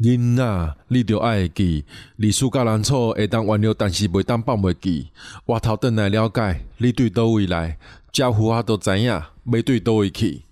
[0.00, 1.84] 囡仔，你着爱会记，
[2.16, 5.08] 历史甲人错会当原谅，但是袂当放袂记。
[5.44, 7.76] 我头转来了解，你对倒位来，
[8.10, 10.42] 家父啊都知影，要对倒位去。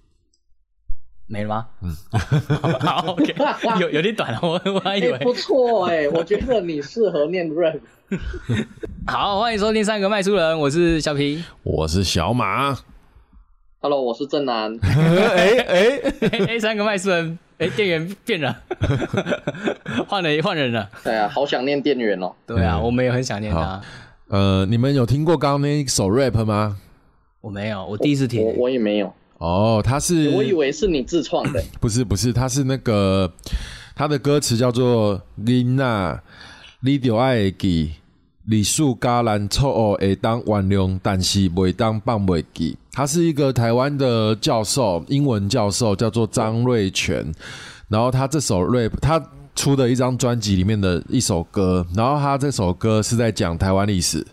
[1.26, 1.66] 没了吗？
[1.80, 1.96] 嗯，
[2.80, 3.34] 好，OK，
[3.80, 7.80] 有 有点短了，我我还以为不错哎，我觉得你适合念 rap。
[9.08, 12.78] 好，欢迎收听三个卖书人，我是小皮，我是小马。
[13.80, 14.78] Hello，我是正南。
[14.82, 16.12] 哎哎
[16.48, 17.38] 哎，三个卖书人。
[17.58, 18.56] 哎，店员变了，
[20.06, 20.88] 换了换人了。
[21.02, 22.32] 对啊，好想念店员哦。
[22.46, 23.80] 对啊，我们也很想念他。
[24.28, 26.76] 呃，你们有听过刚刚那一首 rap 吗？
[27.40, 28.44] 我没有，我第一次听。
[28.56, 29.12] 我也没有。
[29.38, 31.62] 哦，他是，我以为是你自创的。
[31.80, 33.32] 不是不是，他是那个
[33.94, 36.20] 他的歌词叫做“林娜，
[36.80, 37.92] 你就爱记”。
[38.46, 42.78] 李树加兰错会当原谅，但是袂当放袂记。
[42.98, 47.24] 他是一个台湾的教授，英文教授，叫做张瑞全。
[47.86, 49.24] 然后他这首 rap，他
[49.54, 54.26] 出的一张专辑里面的一首歌，然后他这首歌是在讲台湾历史。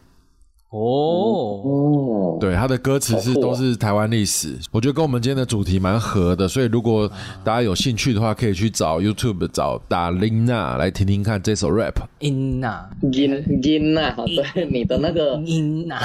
[0.76, 7.10] 哦哦，对，他的歌词是都是台湾历史，我觉得跟我们今天的主题蛮合的，所以如果
[7.46, 11.94] 大家有兴趣的话，可以去找 YouTube 找达琳娜来听听看这首 rap。
[12.20, 14.16] Lina，Lina，
[14.54, 15.40] 对， 你的那个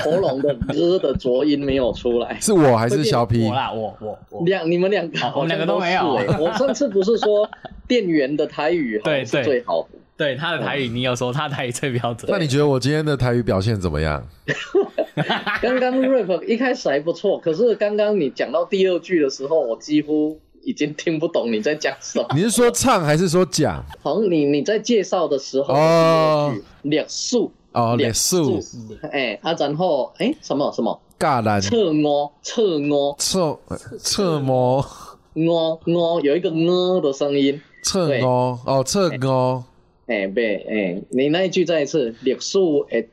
[0.04, 3.44] 喉咙的歌的浊音没有出来， 是我还是小皮？
[3.48, 6.04] 我啦，我我我两你们两个，我们两个都没有。
[6.38, 7.50] 我上次不是说
[7.88, 9.88] 店员的台语 对是最好的。
[10.20, 12.30] 对他的台语，你有说他台语最标准。
[12.30, 14.22] 那你觉得我今天的台语表现怎么样？
[15.62, 22.28] 刚刚 rap 一开始还不错，可是刚刚你讲到第二句的时候，我几乎已经听不懂你在讲什么。
[22.34, 23.82] 你是说唱还是说讲？
[24.02, 28.62] 好像你你在介绍的时候，哦，两数哦，两数，
[29.10, 31.00] 哎，啊，然后哎，什么什么？
[31.18, 33.58] 尬兰侧摸侧摸侧
[33.98, 34.84] 侧摸
[35.32, 37.58] 摸摸，有一个摸的声音。
[37.82, 39.64] 侧摸哦，侧摸。
[40.10, 42.58] 哎，对，哎，你那一句再一次，历史
[42.90, 43.08] 诶，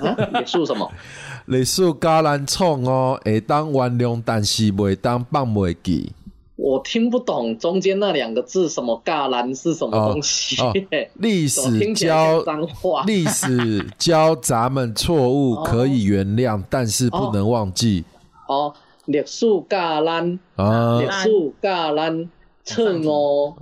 [0.00, 0.90] 啊，历史什么？
[1.44, 6.10] 历史加难创哦，会当原谅，但是袂当放袂记。
[6.56, 10.56] 我听不懂中间那两个字，什么加难是什么东西？
[11.14, 12.42] 历史教，
[13.06, 18.04] 历史教咱们错误可以原谅，但是不能忘记。
[18.48, 18.72] 哦，
[19.04, 22.28] 历史加难啊，历史加难
[22.64, 23.54] 称哦，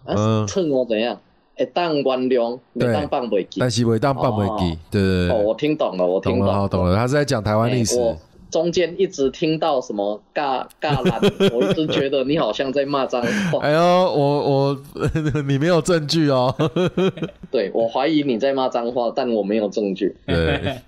[0.47, 1.21] 称哦怎样？
[1.57, 5.31] 会当原谅，会当放袂记，但是会当放袂记，对对对。
[5.31, 6.95] 哦，我听懂了，我听懂了，懂了。
[6.95, 7.99] 他是在讲台湾历史。
[7.99, 8.17] 我
[8.51, 11.21] 中间一直听到什么“尬尬烂”，
[11.53, 13.59] 我一直觉得你好像在骂脏话。
[13.61, 14.83] 哎呦，我我
[15.49, 16.55] 你没有证据哦。
[17.51, 20.15] 对，我怀疑你在骂脏话，但我没有证据。
[20.27, 20.81] 对。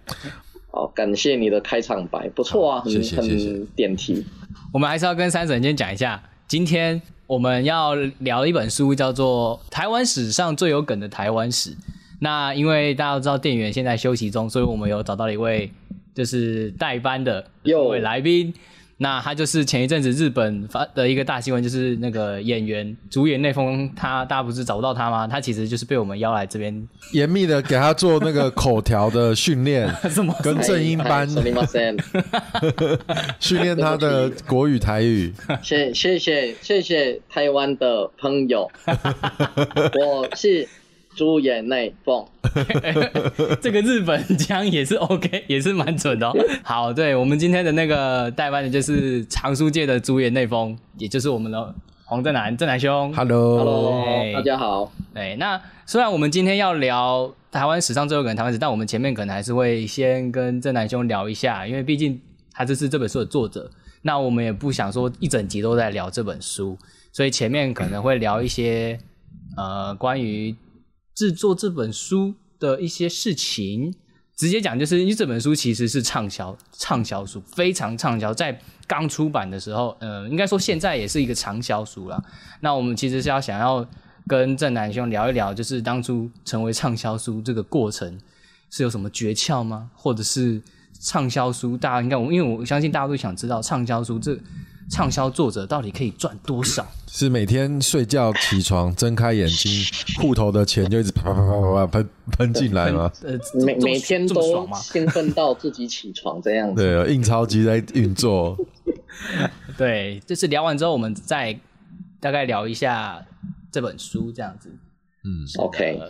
[0.70, 4.24] 好，感谢你的开场白，不错啊，很很点题。
[4.72, 7.00] 我们还是要跟三婶先讲一下，今天。
[7.28, 11.70] 我们要聊一本书，叫做《台湾史上最有梗的台湾史》。
[12.20, 15.70] 那因为大家都知道店员现在休息中，所以我们有找到了一位
[16.14, 18.54] 就是代班的一位来宾。
[19.00, 25.26] 那他就是前一阵子日本发的一个大新闻，就是那个演员主演内丰，他大家不是找不到他吗？
[25.26, 31.28] 他其实就是被我们邀来这边，严密的给他做那个口条的训练， 什么跟正音班，
[33.38, 35.32] 训练他的国语台语。
[35.62, 40.68] 谢谢谢谢谢台湾的朋友， 我是。
[41.18, 42.24] 朱颜内凤，
[43.60, 46.32] 这个日本腔也是 OK，也是蛮准的。
[46.62, 51.74] 好，对我们今天的那个代班的就是藏书界的朱颜内丰，也就是我们的
[52.04, 53.12] 黄正南正南兄。
[53.12, 54.92] Hello，Hello，大家好。
[55.12, 62.20] 对，那虽然我们今天要聊台湾史上最后可能台湾史，但我们前面可能还是会先跟正南兄聊一下，因为毕竟
[62.52, 63.68] 他这是这本书的作者，
[64.02, 66.78] 那我们也不想说一整集都在聊这本书，
[67.10, 68.96] 所以前面可能会聊一些
[69.56, 70.54] 呃关于。
[71.18, 73.92] 制作这本书的一些事情，
[74.36, 78.32] 直接讲就是，因为这本书其实是畅销畅销书，非常畅销。
[78.32, 78.56] 在
[78.86, 82.22] 刚出版的时候，呃，应该说现在也是一个畅销书了。
[82.60, 83.84] 那我们其实是要想要
[84.28, 88.16] 跟郑南兄聊一聊，就是当初成为畅销书这个过程
[88.70, 89.90] 是有什么诀窍吗？
[89.96, 90.62] 或者是
[91.00, 94.38] 畅销书，大家应该我因为我相信大家都想知道畅销书这。
[94.90, 96.86] 畅销作者到底可以赚多少？
[97.06, 99.70] 是每天睡觉起床睁开眼睛，
[100.18, 103.10] 户头的钱就一直啪啪啪啪啪喷喷进来吗？
[103.22, 106.82] 呃，每每天都兴奋到自己起床这样子。
[106.82, 108.56] 对，印钞机在运作。
[109.76, 111.58] 对，就是聊完之后，我们再
[112.20, 113.24] 大概聊一下
[113.72, 114.70] 这本书这样子。
[115.24, 116.00] 嗯，OK。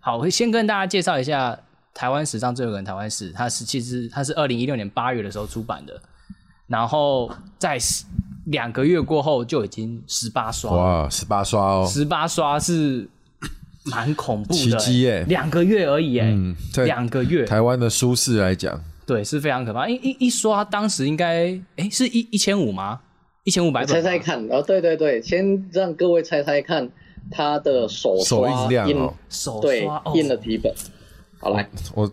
[0.00, 1.58] 好，我会先跟大家介绍一下
[1.94, 6.00] 台湾史上最有人台湾史，它是其实它是二零一六年八月的时候出版的。
[6.70, 7.28] 然后
[7.58, 7.76] 在
[8.46, 13.08] 两个月过后就已经十八刷哇，十八刷哦，十八刷是
[13.84, 16.32] 蛮恐怖的，奇迹耶，两个月而已哎，
[16.84, 19.88] 两个月，台湾的舒适来讲，对，是非常可怕。
[19.88, 23.00] 一一一刷，当时应该哎是一一千五吗？
[23.42, 23.88] 一千五百本。
[23.88, 26.88] 猜猜看，哦，对对对，先让各位猜猜看，
[27.32, 28.48] 他的手刷
[28.86, 28.96] 印
[29.28, 30.72] 手对印了几本？
[31.40, 32.08] 好来，我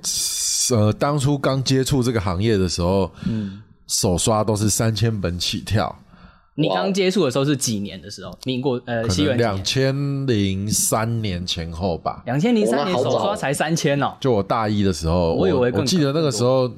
[0.72, 5.98] 呃当初刚接触这个行业的时候，嗯，手刷都是三千本起跳。
[6.60, 8.36] 你刚接触的时候是几年的时候？
[8.44, 9.96] 民国呃，西元两千
[10.26, 12.24] 零三年前后吧。
[12.26, 14.16] 两千零三年手刷才三千哦。
[14.20, 16.72] 就我大一的时候，我以为我记得那个时候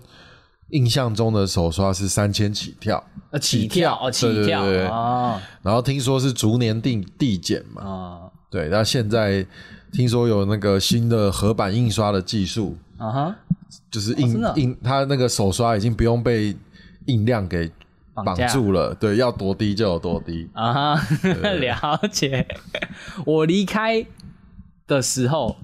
[0.72, 3.02] 印象中的手刷是三千起跳，
[3.32, 5.42] 呃，起跳哦，起跳啊。
[5.62, 7.82] 然后听说是逐年递递减嘛。
[7.82, 8.68] 啊，对。
[8.68, 9.46] 那现在
[9.94, 13.36] 听说有那个新的合版印刷的技术啊哈，
[13.90, 16.54] 就是印印它那个手刷已经不用被
[17.06, 17.72] 印量给。
[18.22, 20.94] 绑住了，对，要多低就有多低啊！
[21.62, 22.46] 了解。
[23.26, 24.06] 我离开
[24.86, 25.56] 的时候，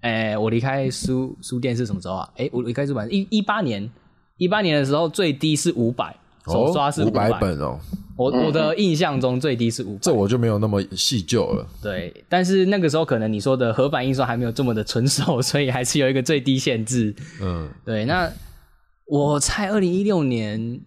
[0.00, 2.28] 哎，我离开书书店是什么时候啊？
[2.36, 3.88] 哎，我离开出版一一八年，
[4.38, 6.16] 一八年的时候最低是五百，
[6.46, 7.78] 手刷是五百本哦。
[8.16, 11.64] 我我的印象中最低是五，这我就没有那么细究了。
[11.80, 17.14] 对，但是那个时候可能你说的合版印刷还没有这么的成熟，所以还是有一个最低限制。
[17.40, 18.04] 嗯，对。
[18.04, 18.28] 那
[19.08, 20.80] 我猜二零一六年。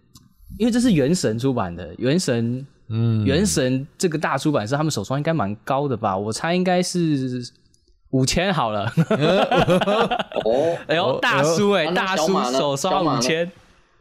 [0.58, 6.14] 因为这是原神出版的，原神，嗯，原神这个大出版社，他们手刷应该蛮高的吧？
[6.14, 7.42] 我猜应该是
[8.10, 8.84] 五千好了。
[10.44, 13.50] 哦， 哎呦，大叔哎，大叔手刷五千。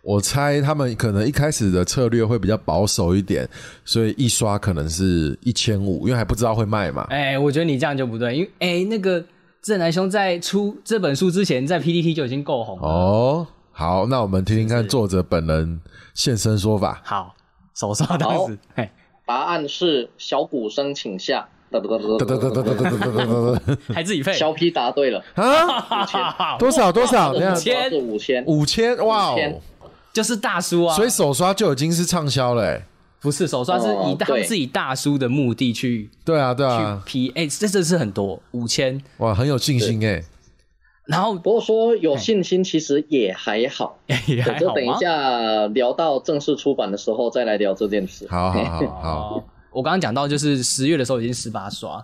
[0.01, 3.47] 我猜他们可能一开始的策略会比较保守一点，
[3.85, 7.07] 所以一刷可能是一千五，因为还不知道会卖嘛。
[7.09, 9.24] 哎，我觉得你这样就不对，因为哎，那个
[9.62, 12.85] 正南兄在出这本书之前，在 PPT 就已经够红了。
[12.85, 15.81] 哦，好，那我们听听看作者本人。
[16.13, 17.33] 现身说法，好，
[17.73, 18.59] 手刷当时，
[19.25, 21.47] 答案是小鼓声，请下，
[23.94, 25.23] 还自己配，小 P 答对了。
[25.35, 26.91] 啊，多少？
[26.91, 27.91] 多少，五千。
[27.94, 28.45] 五千。
[28.45, 29.62] 五千，哇哦，
[30.12, 32.81] 就是大叔啊，所以手刷就已经是畅销了，
[33.21, 38.41] 不是手刷是以他们是以大叔的目的去，对啊对啊，P，哎，这真是很多。
[38.51, 40.21] 五千，哇，很有信心哎。
[41.12, 44.00] 然后不过说有信心，其实也还好。
[44.28, 48.25] 也还好等一下聊到正式出版的时候再来聊这件事。
[48.30, 48.63] 好好
[49.02, 49.44] 好。
[49.72, 52.04] 我刚刚讲到，就是十月的时候已经十八刷，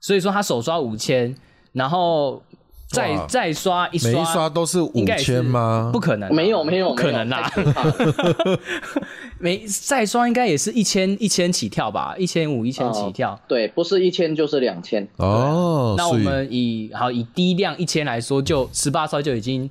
[0.00, 1.34] 所以说他首刷五千，
[1.72, 2.42] 然后
[2.88, 5.90] 再再刷一刷，每一刷都是五千吗？
[5.92, 7.50] 不可能，没有没有可能啦。
[9.38, 13.38] 没再刷应该也是一千一千起跳吧，一千五一千起跳。
[13.46, 15.06] 对，不是一千就是两千。
[15.16, 19.70] 哦，那我们以好以低量一千来说，就十八刷就已经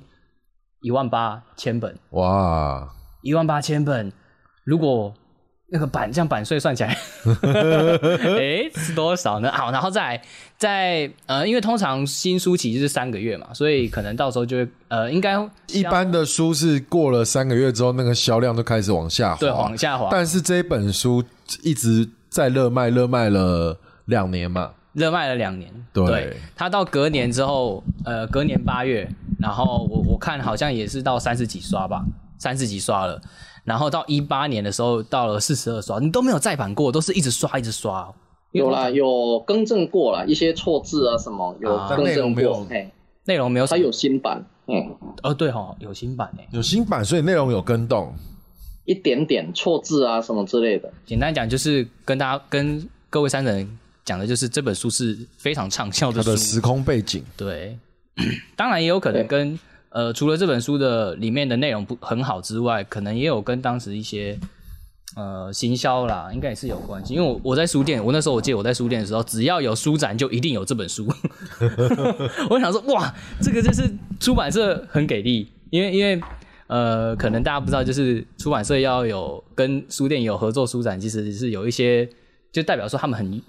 [0.80, 1.98] 一万八千本。
[2.10, 2.88] 哇，
[3.22, 4.12] 一万八千本，
[4.64, 5.12] 如果。
[5.70, 6.88] 那个版这样版税算起来，
[8.40, 9.52] 哎是多少呢？
[9.52, 10.18] 好，然后再
[10.58, 15.38] 再呃，因为通常新书期是三个月嘛，所以可能到时候就会呃，应该
[15.70, 20.08] 一般的书是过了三个月之后，那个销量就开始往下滑，对，往下滑。
[20.10, 21.22] 但是这本书
[21.62, 25.72] 一直在热卖，热卖了两年嘛，热卖了两年。
[25.92, 29.08] 对，它到隔年之后，呃，隔年八月，
[29.38, 32.04] 然后我我看好像也是到三十几刷吧，
[32.36, 33.20] 三十几刷了。
[33.64, 38.12] 然后到一八年的时候，到了四十二刷，你都没有再版过，都是一直刷一直刷。
[38.58, 42.66] 有啦，有更正过了一些错字啊什么，有更正过。
[43.24, 44.44] 内容没有，它有新版。
[44.66, 48.12] 嗯，哦对哈，有新版诶，有新版，所以内容有跟动，
[48.84, 50.92] 一点点错字啊什么之类的。
[51.06, 56.22] 简单讲，就是跟大家跟各位三人讲的，就是这本书是非常畅销的。
[56.22, 57.78] 它的时空背景，对，
[58.56, 59.58] 当然也有可能跟。
[59.90, 64.38] 呃，除了这本书的里面的内容不很好之外，可能也有跟当时一些
[65.16, 67.14] 呃行销啦，应该也是有关系。
[67.14, 71.06] 因为我我在书店，我那时候我记得我在书店的时候，只要有书展就一定有这本书。
[72.50, 76.20] 我想说，哇，这个就是出版社很给力，因为因为
[76.66, 82.08] 呃，可能大家不知道，就是出版社要有跟书店有合作书展，其实是有一些
[82.52, 83.42] 就代表说他们很。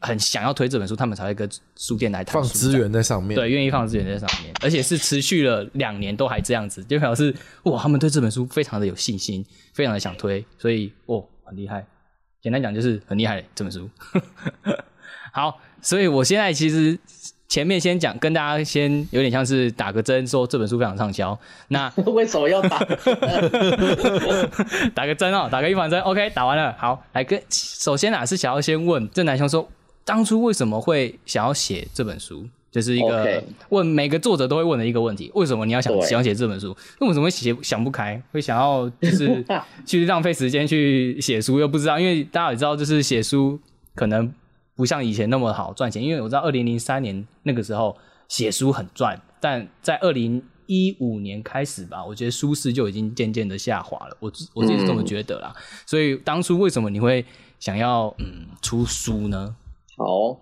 [0.00, 3.34] 很想要推这本书，他们才会跟书店来谈放资源在上面。
[3.34, 11.86] 对，愿意放资源在上面，而且是持续了两年都还这样子，就表示哇，他们对这本书非常的有信心，非常的想推，所以哦，很厉害。
[12.42, 13.88] 简单讲就是很厉害这本书。
[15.32, 16.98] 好，所以我现在其实
[17.48, 21.38] 前面先讲，跟大家先有点像是打个针，说这本书非常畅销。
[21.68, 22.78] 那 为什么要打？
[24.94, 26.00] 打个针哦，打个预防针。
[26.02, 29.68] OK，打完了，好，来跟首先啊是想要先问郑南兄说。
[30.08, 32.46] 当初为什么会想要写这本书？
[32.70, 36.68] 就是一个问每个作者都会问的一个问题：为什么你要想想写这本书？
[37.00, 39.44] 为什么会写想不开，会想要就是
[39.84, 41.58] 去浪费时间去写书？
[41.58, 43.58] 又不知道，因为大家也知道，就是写书
[43.96, 44.32] 可能
[44.76, 47.96] 不像以前那么好赚钱，因为我知道二零零三年那个时候
[48.28, 54.16] 写书很赚，但在二零一五年开始吧，我觉得书市就已经渐渐的下滑了。
[54.20, 55.54] 我我自己是这么觉得啦。
[55.86, 57.24] 所以当初为什么你会
[57.58, 59.56] 想要嗯出书呢？
[59.96, 60.38] 好，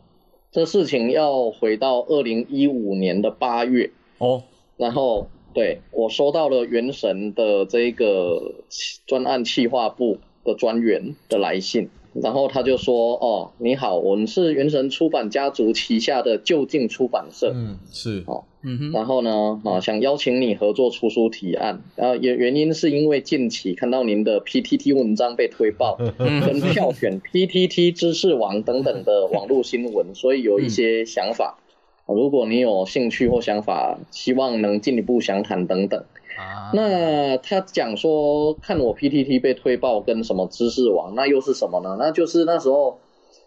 [0.50, 4.42] 这事情要回到二零一五年的八月哦，
[4.76, 8.64] 然后对我收到了原神的这个
[9.06, 11.88] 专案企划部的专员的来信。
[12.22, 17.52] 然后他就说：“哦，你好，我们是原神出版家族旗下的就近出版社。
[17.54, 18.92] 嗯，是哦，嗯哼。
[18.92, 21.82] 然后呢，啊，想邀请你合作出书提案。
[21.96, 31.58] 然后原原因是因为近期看到您的 PTT 文章被推爆，跟票选 PTT 知识王等等的网络新闻， 所以有一些想法。
[32.06, 36.04] 如果你有兴趣或想法，希望能进一步详谈等等。”
[36.72, 41.96] 那他讲说看我 PTT 被推爆跟什么知识王，那又是什么呢？
[41.98, 42.98] 那就是那时候，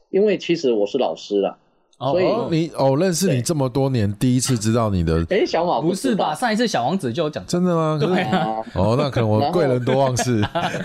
[0.09, 1.57] 因为其实我是老师啦，
[1.99, 6.33] 所以你哦认识你这么多年，第一次知道你的哎小马不是吧？
[6.35, 7.99] 上一次小王子就讲真的吗？
[7.99, 10.41] 对啊，哦那可能我贵人多忘事，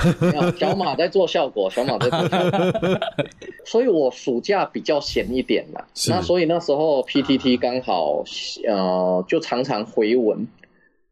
[0.58, 2.98] 小马在做效果，小马在做效果，
[3.64, 5.84] 所以我暑假比较闲一点啦。
[6.08, 8.24] 那所以那时候 PTT 刚好
[8.66, 10.48] 呃就常常回文。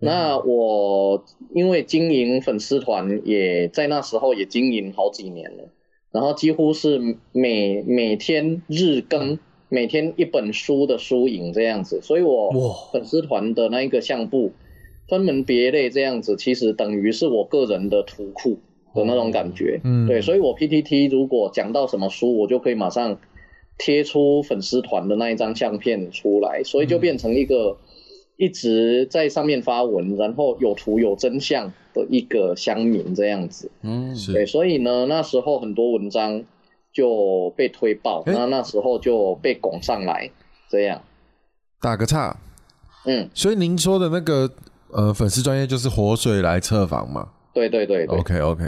[0.02, 1.22] 那我
[1.54, 5.68] 因为经营粉丝团，也在那时候也经营好几年了，
[6.10, 9.38] 然后几乎是每每天日更，
[9.68, 12.50] 每天一本书的书影这样子，所以我
[12.92, 14.52] 粉丝团的那一个相簿
[15.06, 18.58] 分门别类这样子，其实等于是我个人的图库
[18.94, 19.82] 的那种感觉。
[19.84, 23.18] 嗯，对，所以我 PTT 如果讲到什么书，我就可以马上
[23.76, 27.76] 贴出粉丝团的那一张相片出来，所以就变成一个。
[28.40, 36.42] 一直在上面发文，然后有图有真相的一个乡民这样子，嗯，对，所以呢，那时候很多文章
[36.90, 40.30] 就被推爆，那那时候就被拱上来，
[40.70, 41.02] 这样。
[41.82, 42.34] 打个岔，
[43.04, 44.50] 嗯，所以您说的那个
[44.90, 47.28] 呃粉丝专业就是活水来测房嘛？
[47.52, 48.64] 对对对，OK OK，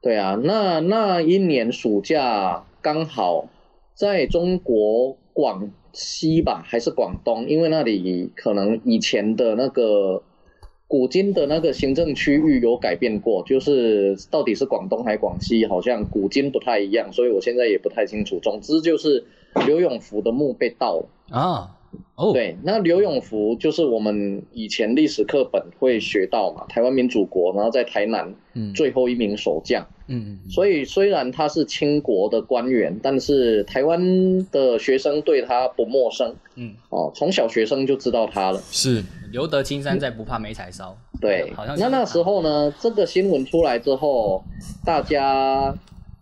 [0.00, 3.48] 对啊，那那一年暑假刚好
[3.92, 5.68] 在中国广。
[5.96, 7.48] 西吧，还是广东？
[7.48, 10.22] 因为那里可能以前的那个
[10.86, 18.38] 古今的那个行政区域有改变过，就是到底是广东还是广西，好像古今不太一样，所以我现在也不太清楚。
[18.42, 19.24] 总之就是
[19.66, 21.75] 刘永福的墓被盗了啊。
[22.14, 34.00] 哦，对，那刘永福就是我们以前历史课本会学到嘛，台湾民主国，然后在台南，嗯，最后一名守将，嗯，所以虽然他是清国的官员，但是台湾
[34.50, 39.02] 的学生对他不陌生，嗯，哦，从小学生就知道他了，是。
[39.32, 44.42] 留得青山在，不怕没柴烧，对，好像那那时候呢，这个新闻出来之后，
[44.84, 45.74] 大家。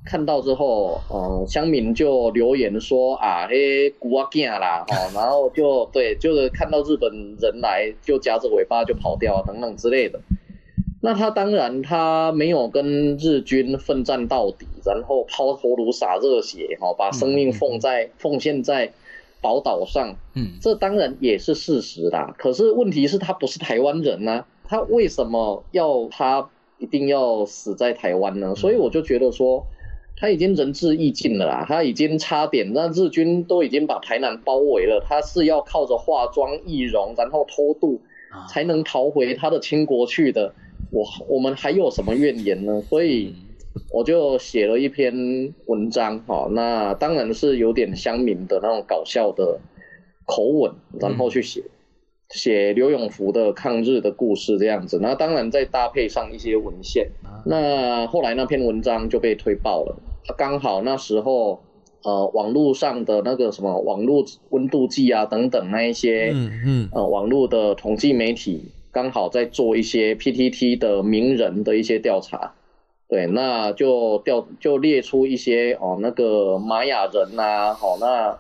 [0.05, 10.21] 看到之后，嗯，乡民就留言说啊，嘿，古阿囝啦，哦， 然后就对，就是看到日本人来就夹着尾巴就跑掉啊，等等之类的。
[11.01, 18.93] 那他当然他没有跟日军奋战到底，然后抛头颅洒热血，哈，把生命奉在奉献在
[19.41, 22.35] 宝岛上，嗯，这当然也是事实啦。
[22.39, 28.55] 可是问题是，他不是台湾人呢，他为什么要他一定要死在台湾呢？
[28.55, 29.67] 所以我就觉得说。
[30.25, 38.01] 他已经仁至义尽了啦，他已经差点，让日军都已经把台南包围了，他是要靠着化妆易容，然后偷渡，
[38.49, 40.55] 才能逃回他的清国去的。
[40.91, 42.81] 我我们还有什么怨言呢？
[42.89, 43.35] 所以
[43.93, 49.61] 我就写了一篇文章，哈，那当然是有点乡民的那种搞笑的
[50.25, 51.65] 口吻，然后去写
[52.31, 57.11] 写刘永福的抗日的故事这样子，那当然再搭配上一些文献。
[57.45, 59.97] 那后来那篇文章就被推爆了，
[60.37, 61.63] 刚好那时候，
[62.03, 72.55] 呃，网络上的那个什么网络温度计啊等等那一些，嗯嗯，呃，网络的统计媒体刚好在做一些 PTT 的名人的一些调查，
[73.09, 78.39] 对，那就调就列出一些哦，那个玛雅人呐，好，那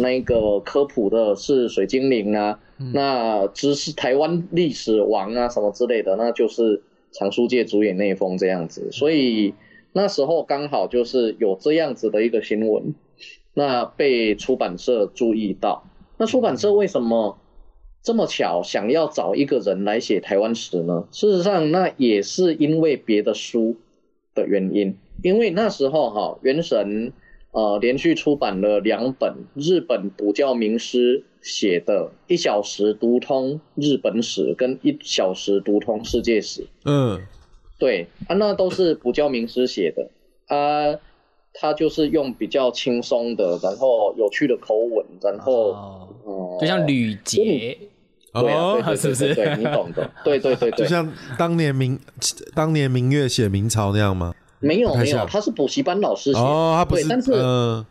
[0.00, 2.58] 那个科普的是水精灵啊，
[2.94, 6.82] 那知识台湾历史王啊什么之类的，那就是。
[7.10, 9.54] 藏书界主演内封这样子，所以
[9.92, 12.94] 那时候刚好就是有这样子的一个新闻，
[13.54, 15.84] 那被出版社注意到。
[16.16, 17.38] 那出版社为什么
[18.02, 21.06] 这么巧想要找一个人来写台湾史呢？
[21.10, 23.76] 事实上，那也是因为别的书
[24.34, 27.12] 的原因，因为那时候哈，原神。
[27.50, 36.60] 呃，连续出版了两本日本补教名师写的《一小时读通日本史》跟《一小时读通世界史》。
[36.84, 37.18] 嗯，
[37.78, 40.10] 对啊，那都是补教名师写的
[40.46, 40.98] 啊。
[41.60, 47.76] 他就是用比较轻松的，然后有趣的口吻，然后哦，嗯，就像吕杰，
[48.32, 51.98] 对啊，对对是不是对对对你懂的，对对对对，就像当年明
[52.54, 54.32] 当年明月写明朝那样吗？
[54.60, 57.86] 没有没有，他是补习班老师写的，哦，他不是，对但是、呃，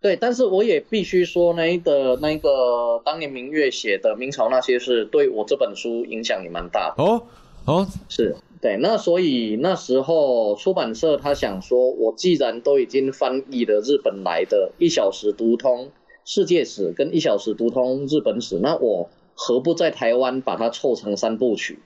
[0.00, 7.04] 对，但是我也必须说，那一个那个当年明月写的明朝那些事，对我这本书影响也蛮大的。
[7.04, 7.22] 哦
[7.66, 8.34] 哦，是
[8.66, 15.92] 对，那所以那时候出版社他想说，我既然都已经翻译了日本来的《一小时读通
[16.24, 21.78] 世界史》跟《一小时读通日本史》，那我何不在台湾把它凑成三部曲，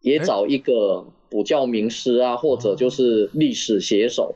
[0.00, 4.34] 也找一个补教名师啊，或者就是历史写手，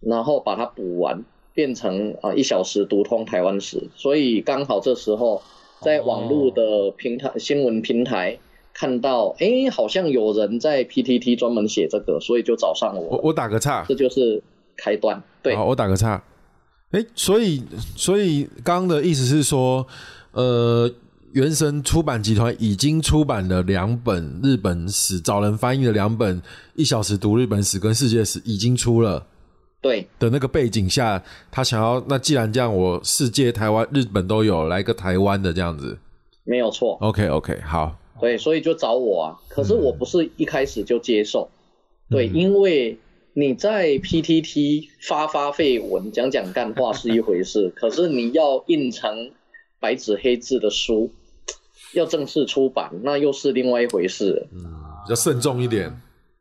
[0.00, 3.78] 然后把它补完，变成啊《一小时读通台湾史》。
[3.96, 5.40] 所以刚好这时候
[5.80, 8.38] 在网络的平台、新闻平台。
[8.74, 13.02] 看到，哎，好像有人在 PTT 专门写这个，所以就找上我。
[13.02, 14.42] 我我打个岔，这就是
[14.76, 15.22] 开端。
[15.42, 16.20] 对，好，我打个岔。
[16.90, 17.62] 哎，所以
[17.96, 19.86] 所以刚刚的意思是说，
[20.32, 20.90] 呃，
[21.32, 26.40] 原神出版集团已经出版了两本日本史，找人翻译的两本
[26.74, 29.24] 《一小时读日本史》跟《世界史》已经出了。
[29.80, 35.98] 对的那个背景下，他想要那既然这样，我世界、台湾、日本都有，来个台湾的这样子。
[36.44, 36.96] 没有错。
[37.00, 37.94] OK OK，好。
[38.24, 39.36] 对，所以就找我啊。
[39.50, 41.50] 可是我不是一开始就接受，
[42.08, 42.96] 对，因为
[43.34, 49.30] 你在 PTT 发发废文、讲讲干话是一回事， 可是你要印成
[49.78, 51.10] 白纸黑字的书，
[51.92, 54.46] 要正式出版，那又是另外一回事。
[54.54, 54.72] 嗯，
[55.10, 55.94] 要慎重一点。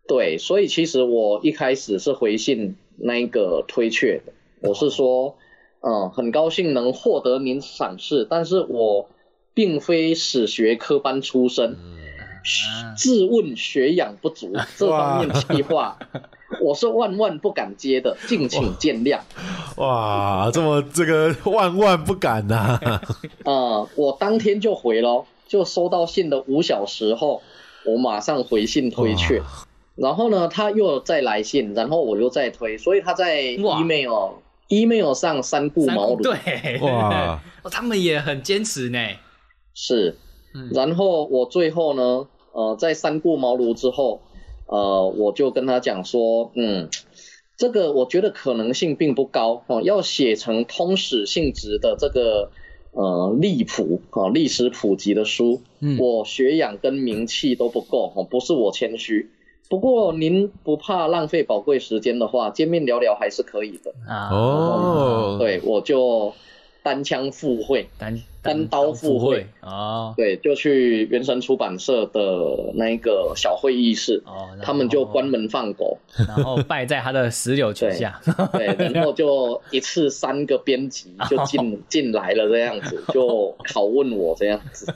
[0.07, 4.31] 对，所以其实我一开始是回信那一个推却的，
[4.69, 5.35] 我是说，
[5.81, 9.09] 嗯，很高兴能获得您赏识，但是我。
[9.53, 11.77] 并非史学科班出身，
[12.97, 15.97] 自问学养不足，这方面计划
[16.61, 19.19] 我是万万不敢接的，敬请见谅。
[19.77, 23.01] 哇，这么这个万万不敢呐、啊！
[23.43, 27.41] 呃，我当天就回咯，就收到信的五小时后，
[27.85, 29.41] 我马上回信推却。
[29.95, 34.33] 然后呢，他又再来信，然后我又再推，所以他在 email
[34.67, 36.21] email 上三顾茅庐。
[36.21, 38.99] 对，哇， 哦，他们也很坚持呢。
[39.73, 40.15] 是，
[40.71, 44.21] 然后我最后呢，呃，在三顾茅庐之后，
[44.67, 46.89] 呃，我就跟他讲说，嗯，
[47.57, 52.51] 这个我觉得可能性并不高哦，要写成通史性质的这个
[52.91, 55.97] 呃历谱啊历史普及的书，嗯。
[55.99, 59.31] 我学养跟名气都不够哦，不是我谦虚。
[59.69, 63.93] 不过您不怕浪费宝贵时间的话，见面聊聊还是可以的。
[64.07, 66.33] 啊，哦，对，我就
[66.83, 72.21] 单枪赴会，单单刀赴会哦对，就去原神出版社的
[72.75, 78.19] 那一个小会议室，哦，他们就关门放狗，然后拜在他的石榴裙下。
[78.51, 84.93] 对，然后就一次三个编辑就进 进来了，这样子就拷问我这样子，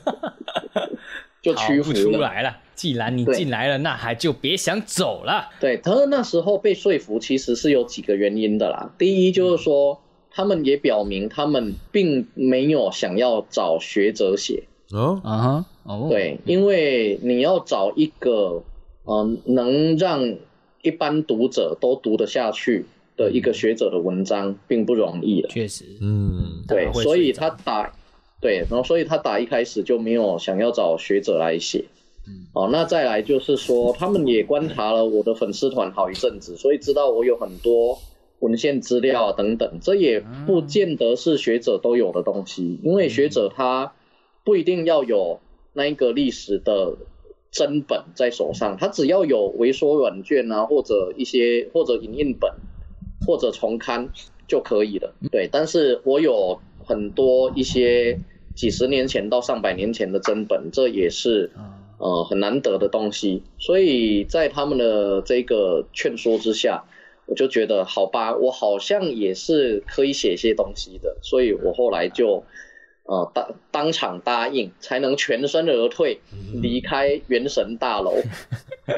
[1.41, 2.11] 就屈服出。
[2.11, 2.57] 来了。
[2.75, 5.49] 既然你进来了，那还就别想走了。
[5.59, 8.93] 对，可是那时候被说服其实是有几个原因的啦。
[8.99, 9.99] 第一就是说，
[10.37, 18.61] 他们也表明他们并没有想要找学者写，哦，啊哈，哦，对，因为你要找一个
[19.05, 20.35] 嗯、呃能让
[20.83, 25.49] 一般读者都读得下去的一个学者的文章，并不容易了。
[25.49, 27.91] 确实，嗯，对所以他打
[28.39, 31.83] 对，然后所以他打一开始就没有想要找学者来写。
[32.27, 32.45] 嗯。
[32.53, 37.97] 哦，那再来就是说，他们也观察了我的粉丝团好一阵子，所以知道我有很多
[38.39, 43.93] 文献资料啊等等，这也不见得是学者都有的东西，因为学者他
[44.43, 45.39] 不一定要有
[45.73, 46.95] 那一个历史的
[47.51, 52.51] 真本在手上，他只要有微缩软件啊，或者一些或者影印本
[53.25, 54.09] 或者重刊
[54.47, 55.13] 就可以了。
[55.31, 58.19] 对，但是我有很多一些
[58.55, 61.51] 几十年前到上百年前的真本，这也是
[61.97, 63.41] 呃很难得的东西。
[63.57, 66.83] 所以在他们的这个劝说之下，
[67.27, 72.43] 我就觉得好吧，我好像也是可以写一些东西的，所以我后来就。
[73.09, 76.19] 呃，当当场答应，才能全身而退，
[76.61, 78.13] 离开元神大楼。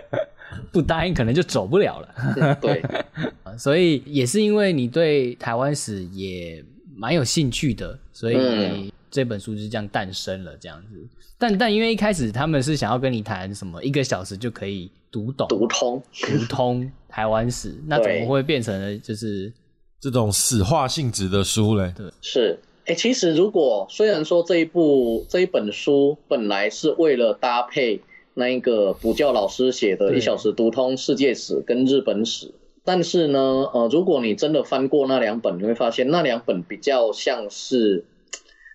[0.73, 2.57] 不答应可能就走不了了。
[2.59, 2.81] 对，
[3.55, 6.65] 所以也是因为你对台湾史也
[6.95, 11.07] 蛮有兴趣的，所以嗯这本书就是这样诞生了，这样子。
[11.37, 16.01] 但但因为一开始他们是想要跟你谈什么一个小时就可以读懂、读通。
[16.11, 19.51] 读通台湾史，那怎么对会变成了就是
[19.99, 28.01] 这种史化性质的书嘞，对是，哎、其实如果虽然说这一部这一本书本来是为了搭配
[28.33, 33.39] 那一个补教老师写的《一小时读通世界史》跟日本史，但是呢，
[33.73, 38.05] 呃，如果你真的翻过那两本，你会发现那两本比较像是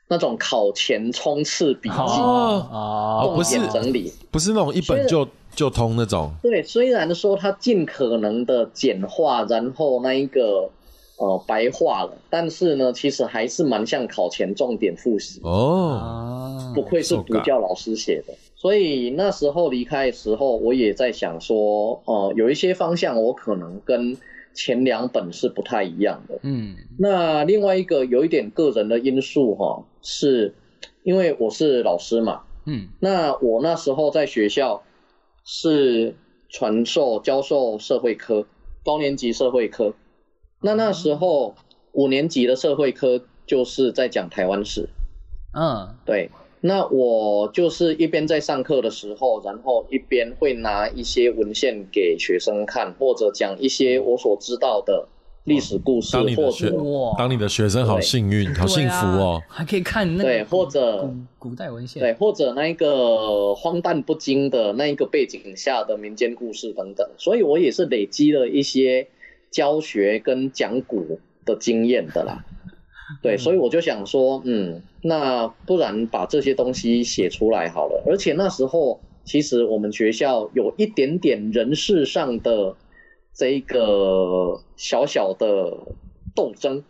[0.08, 4.12] 那种考前冲刺笔记，哦哦，重不是点整理。
[4.30, 6.30] 不是那种一本就就通那种。
[6.42, 10.68] 对，虽然说它尽可能的简化，然后那一个
[11.16, 15.40] 呃白化了，但是呢，其实还是蛮像考前重点复习。
[15.42, 18.34] 哦，啊不愧是补教老师写的。
[18.56, 24.16] 所以那时候离开的时候，我也在想说，呃，有一些方向我可能跟
[24.54, 26.38] 前两本是不太一样的。
[26.42, 30.54] 嗯那另外一个有一点个人的因素哈、是
[31.02, 34.84] 因为我是老师嘛，嗯那我那时候在学校
[35.44, 36.14] 是
[36.48, 38.46] 传授教授社会科，
[38.84, 39.94] 高年级社会科。
[40.60, 41.56] 那那时候
[41.92, 44.88] 五年级的社会科就是在讲台湾史，
[45.52, 46.30] 嗯对。
[46.60, 55.06] 那我就是一边在上课的时候，然后一边会拿一些文献给学生看，或者讲一些我所知道的
[55.44, 59.42] 历史故事，当你的学或者当你的学生好幸运，好幸福哦。
[59.46, 61.02] 还可以看那对，或者
[61.38, 69.06] 古古代文献，对，或者那一个荒诞不经的那一个背景下的民间故事等等，所以我也是累积了一些
[69.50, 72.42] 教学跟讲古的经验的啦。
[73.20, 78.02] 对，所以我就想说，嗯，那不然把这些东西写出来好了。
[78.06, 82.74] 而且那时候其实我们学校有一点点人事上的
[83.34, 85.76] 这一个小小的
[86.34, 86.82] 斗争。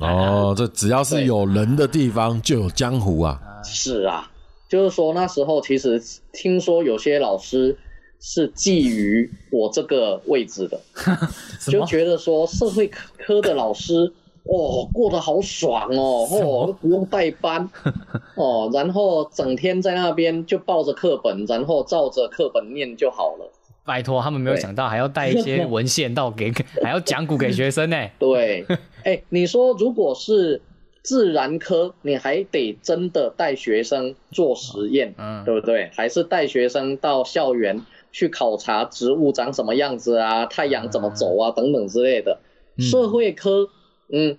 [0.00, 3.40] 哦，这只要是有人的地方就有江湖啊。
[3.64, 4.30] 是啊，
[4.68, 7.76] 就是说那时候其实听说有些老师
[8.20, 10.80] 是觊觎我这个位置的，
[11.70, 12.88] 就觉得说社会
[13.18, 14.12] 科的老师
[14.44, 17.68] 哦过得好爽哦，哦都不用带班
[18.34, 23.52] 哦，然后整天在那边就抱着课本，然后照着课本念就好了。
[23.84, 27.96] 拜托，他们没有想到还要带一些文献到给， 还要讲古给学生呢。
[28.18, 28.64] 对，
[29.04, 30.62] 哎，你说如果是
[31.02, 35.90] 自然科，你还得真的带学生做实验，嗯对不对？
[35.94, 37.80] 还是带学生到校园
[38.12, 42.38] 去考察植物长什么样子啊，太阳怎么走啊，等等之类的。
[42.78, 43.68] 嗯社会科，
[44.12, 44.38] 嗯，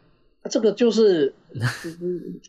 [0.50, 1.43] 这个就是嗯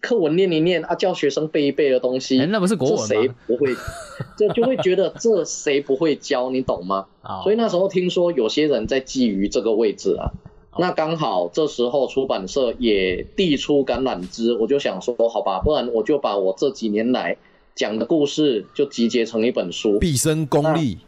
[0.01, 3.75] 课文念一念啊，叫学生背一背的东西，哎那不是国文这谁吗不会？
[4.39, 7.07] 就就会觉得这谁不会教，你懂吗？
[7.23, 10.33] 啊所以那时候听说有些人在觊觎这个位置啊，
[10.79, 17.37] 那刚好这时候出版社也递出橄榄枝，我就想说，好吧，不然我就把我这几年来
[17.75, 20.99] 讲的故事就集结成一本书，毕生功力，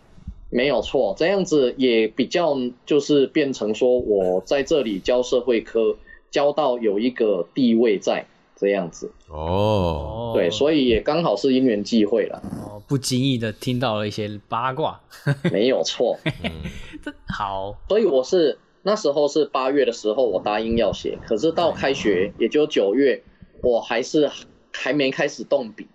[0.50, 5.96] 没有错，这样子也比较就是变成说我在这里教社会科，
[6.30, 10.32] 教到有一个地位在这样子，哦，哦。
[10.34, 15.00] 对，所以也刚好是因缘际会了，哦不经意的听到了一些八卦，
[15.52, 16.18] 没有错。
[17.02, 17.76] 这好。
[17.88, 23.22] 所以我是那时候是八月的时候，我答应要写，可是到开学也就九月，
[23.62, 24.30] 我还是
[24.72, 25.88] 还没开始动笔，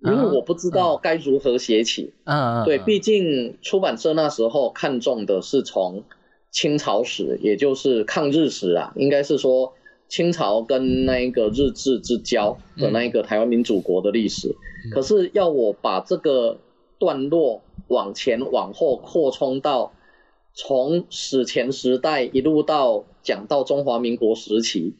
[0.00, 2.12] 因为我不知道该如何写起。
[2.24, 6.04] 嗯，嗯对，嗯毕竟出版社那时候看中的是从
[6.50, 9.72] 清朝史，也就是抗日史啊，应该是说
[10.08, 14.54] 清朝跟那一个日治之交的那一个台湾民主国的历史。
[14.92, 16.58] 可是要我把这个
[16.98, 19.92] 段落往前往后扩充到
[20.54, 24.94] 从史前时代一路到讲到中华民国时期，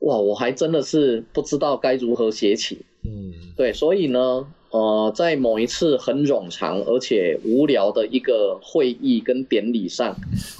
[0.00, 2.84] 哇，我还真的是不知道该如何写起。
[3.04, 10.16] 嗯，对，所以呢，呃，在某一次很冗长而且无聊的一个会议跟典礼上，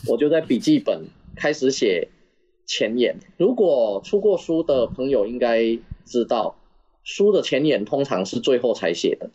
[0.06, 2.08] 我就在笔记本开始写
[2.66, 3.16] 前言。
[3.38, 6.54] 如果出过书的朋友应该知道，
[7.02, 9.30] 书的前言通常是最后才写的。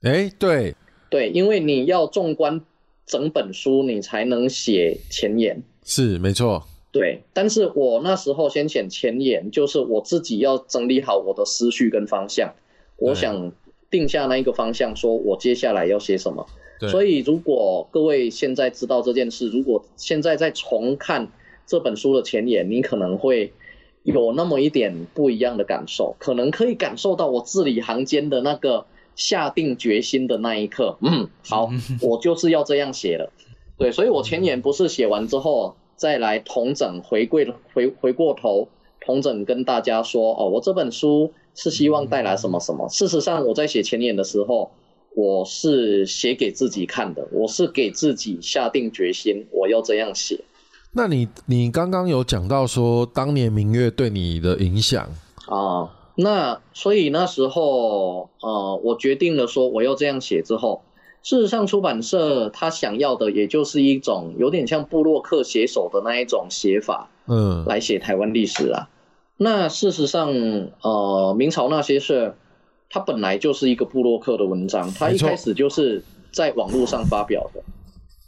[0.00, 0.74] 哎，对，
[1.10, 2.62] 对，因为你要纵观
[3.04, 5.62] 整本书，你才能写前言。
[5.84, 12.54] 是没错，对，但是我那时候先写前言，就是我自己要整理好我的思绪跟方向，
[12.96, 13.52] 我想
[13.90, 16.46] 定下那一个方向，说我接下来要写什么。
[16.78, 21.28] 对，所以如果各位现在知道这件事，如果现在再重看
[21.66, 23.52] 这本书的前言，你可能会
[24.02, 30.98] 有那么一点不一样的感受，可能可以感受到我字里行间的那个下定决心的那一刻。
[31.00, 31.70] 嗯，好，
[32.02, 33.30] 我就是要这样写的。
[33.78, 38.68] 对，所以我前言不是写完之后再来统整回归回回过头
[39.00, 42.88] 统整跟大家说哦，我这本书是希望带来什么什么。
[42.88, 44.70] 事实上，我在写前言的时候，
[45.14, 50.44] 我是写给自己看的，我是给自己下定决心我要这样写。
[50.92, 55.08] 那你你刚刚有讲到说当年明月对你的影响，
[55.46, 60.82] 啊，那所以那时候呃，我决定了说我要这样写之后，
[61.22, 68.88] 事实上，出版社他想要的也就是一种有点像布洛克写手的那一种写法，嗯，来写台湾历史啊。
[69.38, 70.32] 那事实上，
[70.82, 72.34] 呃，明朝那些事，
[72.88, 77.62] 它本来就是一个布洛克的文章，它一开始就是在网络上发表的，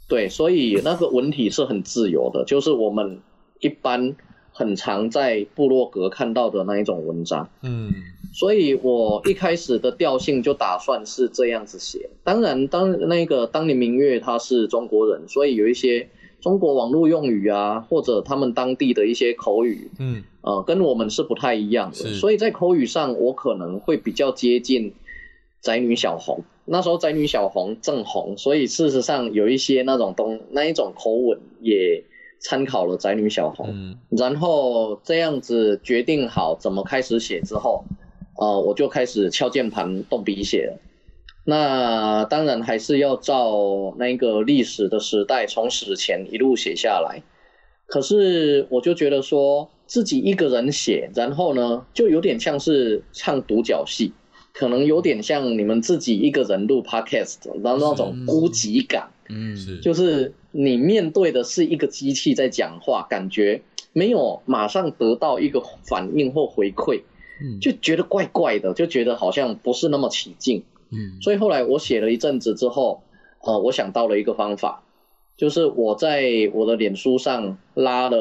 [0.07, 3.19] 对，所以那个文体是很自由的，就是我们
[3.59, 4.15] 一般
[4.51, 7.91] 很常在部落格看到的那一种文章，嗯，
[8.33, 12.09] 所以我一开始的调性就打算是这样子写。
[12.23, 16.09] 当然，当那个当年明月他是中国人，所以有一些
[16.41, 22.13] 中国网络用语啊，或者他们当地的一些口语，嗯，呃，跟我们是不太一样的。
[22.13, 24.93] 所以在口语上，我可能会比较接近
[25.61, 26.43] 宅女小红。
[26.65, 32.03] 那时候宅女小红正红，所以事实上有一些那种东那一种口吻也
[32.39, 33.67] 参考了宅女小红。
[33.71, 37.83] 嗯，然后这样子决定好怎么开始写之后，
[38.37, 40.79] 呃，我就开始敲键盘动笔写了。
[41.49, 47.23] 那当然还是要照那个历史的时代，从史前一路写下来。
[47.87, 54.13] 可是我就觉得说自己一个人写，然后呢，就有点像是唱独角戏，
[54.53, 59.09] 可能有点像你们自己一个人录 podcast，然后那种孤寂感。
[59.27, 67.01] 嗯，是，就是你面对的是一个机器在讲话，感觉没有马上得到一个反应或回馈，
[67.41, 70.63] 嗯就觉得怪怪的，就觉得好像不是那么起劲。
[70.91, 71.21] 嗯。
[71.21, 73.03] 所以后来我写了一阵子之后，
[73.43, 74.83] 呃，我想到了一个方法，
[75.37, 78.17] 就是我在我的脸书上拉了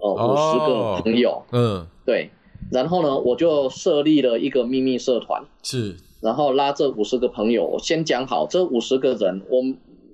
[0.00, 2.30] 呃五十哦个朋友，嗯，对，
[2.70, 9.62] 然后呢，我就设立了一个秘密社团，是，然后拉这五十个朋友，我先讲好这五十个人，我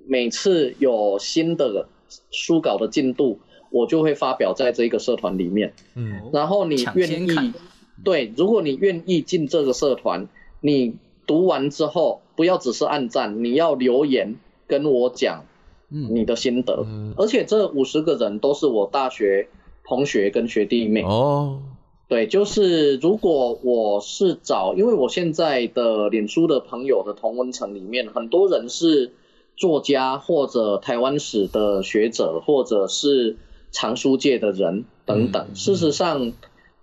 [0.07, 1.87] 每次有新的
[2.31, 3.39] 书稿的进度，
[3.71, 5.73] 我就会发表在这个社团里面。
[5.95, 7.53] 嗯，然后你愿意，
[8.03, 10.27] 对，如果你愿意进这个社团，
[10.61, 14.35] 你读完之后不要只是按赞，你要留言
[14.67, 15.45] 跟我讲
[15.89, 16.83] 嗯你的心得。
[16.85, 19.47] 嗯而且这五十个人都是我大学
[19.83, 21.03] 同学跟学弟妹。
[21.03, 21.59] 哦，
[22.07, 29.13] 对，就是如果我是找，因为我现在的脸书的朋友的同温层里面，很多人是
[29.55, 33.37] 作家或者台湾史的学者，或者是
[33.71, 35.47] 藏书界的人等等。
[35.49, 36.33] 嗯事实上，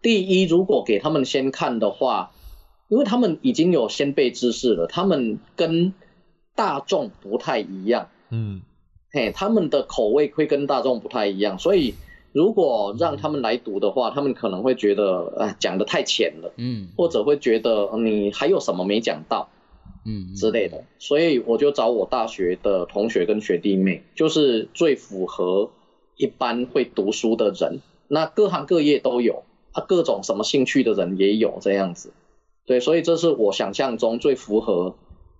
[0.01, 2.33] 第一，如果给他们先看的话，
[2.93, 5.95] 因为他们已经有先辈知识了，他们跟
[6.55, 8.11] 大众不太一样。
[8.29, 8.61] 嗯，
[9.11, 11.95] 嘿，他们的口味会跟大众不太一样，所以
[12.33, 19.49] 如果让他们来读的话，他们可能会觉得，啊，讲的太浅了，嗯或者会觉得呃你还有什么没讲到
[20.05, 20.85] 嗯之类的。
[20.99, 25.71] 所以我就找我大学的同学跟学弟妹，就是最符合
[26.19, 32.13] 一般会读书的人，那各行各业都有啊，各种什么兴趣的人也有这样子。
[32.65, 34.95] 对，所以这是我想象中最符合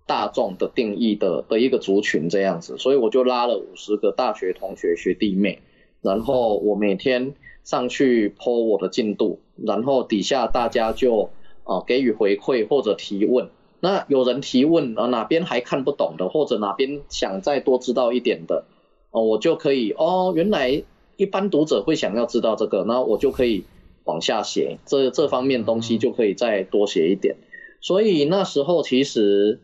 [0.07, 5.61] 大众的定义的的一个族群这样子，所以我就拉了五十个大学同学学弟妹，
[6.01, 11.31] 然后我每天上去 po 我的进度，然后底下大家就
[11.65, 13.49] 呃给予回馈或者提问。
[13.79, 18.65] 那有人提问呃哪边还看不懂的，或者哪边想再多知道一点的，
[19.13, 20.83] 哦、我就可以哦，原来
[21.17, 23.65] 一般读者会想要知道这个，那我就可以
[24.05, 27.37] 往下写，这这方面东西就可以再多写一点。
[27.81, 29.61] 所以那时候其实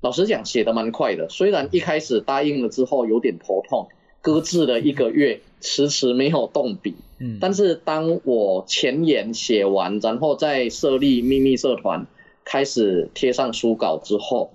[0.00, 3.88] 老实讲写的蛮快的，虽然一开始答应了之后有点头痛，
[4.22, 6.94] 搁置了一个月，迟迟没有动笔。
[7.20, 12.06] 嗯，但是当我前言写完，然后再设立秘密社团，
[12.44, 14.52] 开始贴上书稿之后，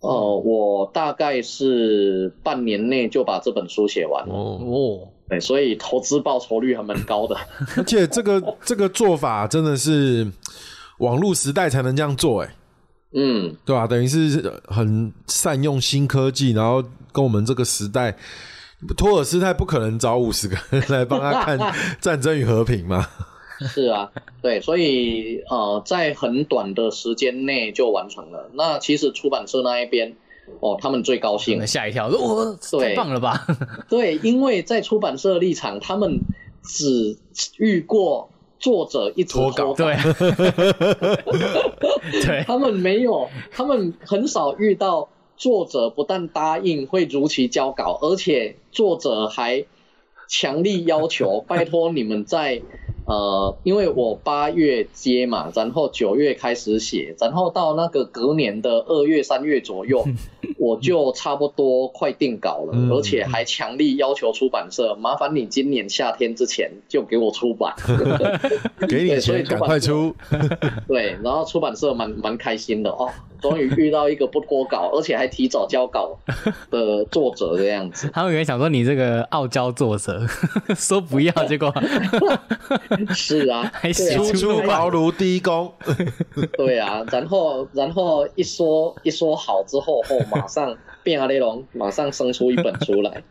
[0.00, 4.34] 呃，我大概是半年内就把这本书写完了。
[4.34, 7.36] 哦，哦，对，所以投资报酬率还蛮高的。
[7.76, 10.30] 而且这个这个做法真的是
[10.98, 12.54] 网络时代才能这样做，哎，
[13.12, 18.16] 嗯，对吧、等于是很善用新科技，然后跟我们这个时代，
[18.96, 21.58] 托尔斯泰不可能找五十个人来帮他看
[22.00, 23.06] 《战争与和平》嘛？
[23.58, 24.10] 是啊，
[24.42, 28.50] 对，所以呃，在很短的时间内就完成了。
[28.52, 30.14] 那其实出版社那一边，
[30.60, 31.58] 哦，他们最高兴。
[31.58, 32.88] 那，吓一跳，哇，对。
[32.90, 33.46] 太棒了吧？
[33.88, 36.20] 对，因为在出版社立场，他们
[36.62, 37.16] 只
[37.58, 39.96] 遇过作者一直脱稿脱稿，对，
[42.24, 49.66] 对，他们没有，他们很少遇到作者不但答应会如期交稿，而且作者还
[50.28, 52.62] 强力要求， 拜托你们在
[53.06, 60.04] 呃，因为我八月接嘛，然后九月开始写，然后到那个隔年的二月、三月左右，
[60.58, 67.74] 我就差不多快定稿了，嗯而且还强力要求出版社，麻烦你今年夏天之前就给我出版。
[68.88, 70.14] 给你钱，赶快出。
[70.88, 73.08] 对，然后出版社蛮蛮开心的哦，
[73.40, 76.18] 终于遇到一个不脱稿，而且还提早交稿
[76.70, 78.10] 的作者这样子。
[78.12, 80.26] 他们有人想说你这个傲娇作者，
[80.74, 81.72] 说不要，结果
[83.14, 85.72] 是啊，还写初出茅庐第一功，
[86.56, 93.22] 对啊，然后然后一说一说好之后，后马上变阿雷龙， 马上生出一本出来，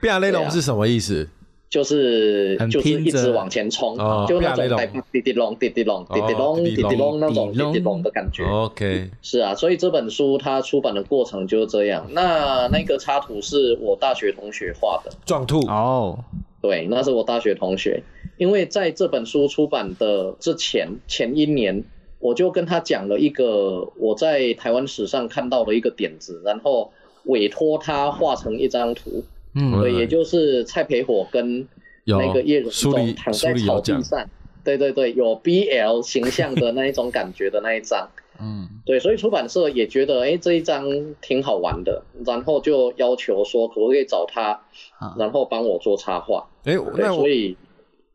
[0.00, 1.28] 变阿雷龙是什么意思？
[1.70, 4.78] 就是就是一直往前冲哦，就那种
[5.10, 7.72] 滴滴隆滴滴隆滴滴隆哦滴滴隆那种滴滴隆。
[7.72, 8.44] 滴滴隆的感觉。
[8.44, 12.06] OK，是啊，所以这本书它出版的过程就是这样。
[12.10, 15.60] 那那个插图是我大学同学画的，撞兔。
[15.66, 16.18] 哦，
[16.62, 18.02] 对，那是我大学同学。
[18.38, 21.84] 因为在这本书出版的之前前一年，
[22.18, 26.92] 我就跟他讲了一个我在台湾史上看到的一个点子，然后
[27.24, 29.22] 委托他画成一张图。
[29.54, 31.68] 嗯，对，也就是蔡培火跟
[32.06, 34.26] 那个叶荣书里中躺在草地上，
[34.64, 38.08] 对对对，有 BL 形象的那一种感觉的那一张。
[38.40, 40.84] 嗯，对，所以出版社也觉得，哎，这一张
[41.20, 44.60] 挺好玩的，然后就要求说，可不可以找他
[44.98, 46.48] 好，然后帮我做插画。
[46.64, 47.56] 哎，那所以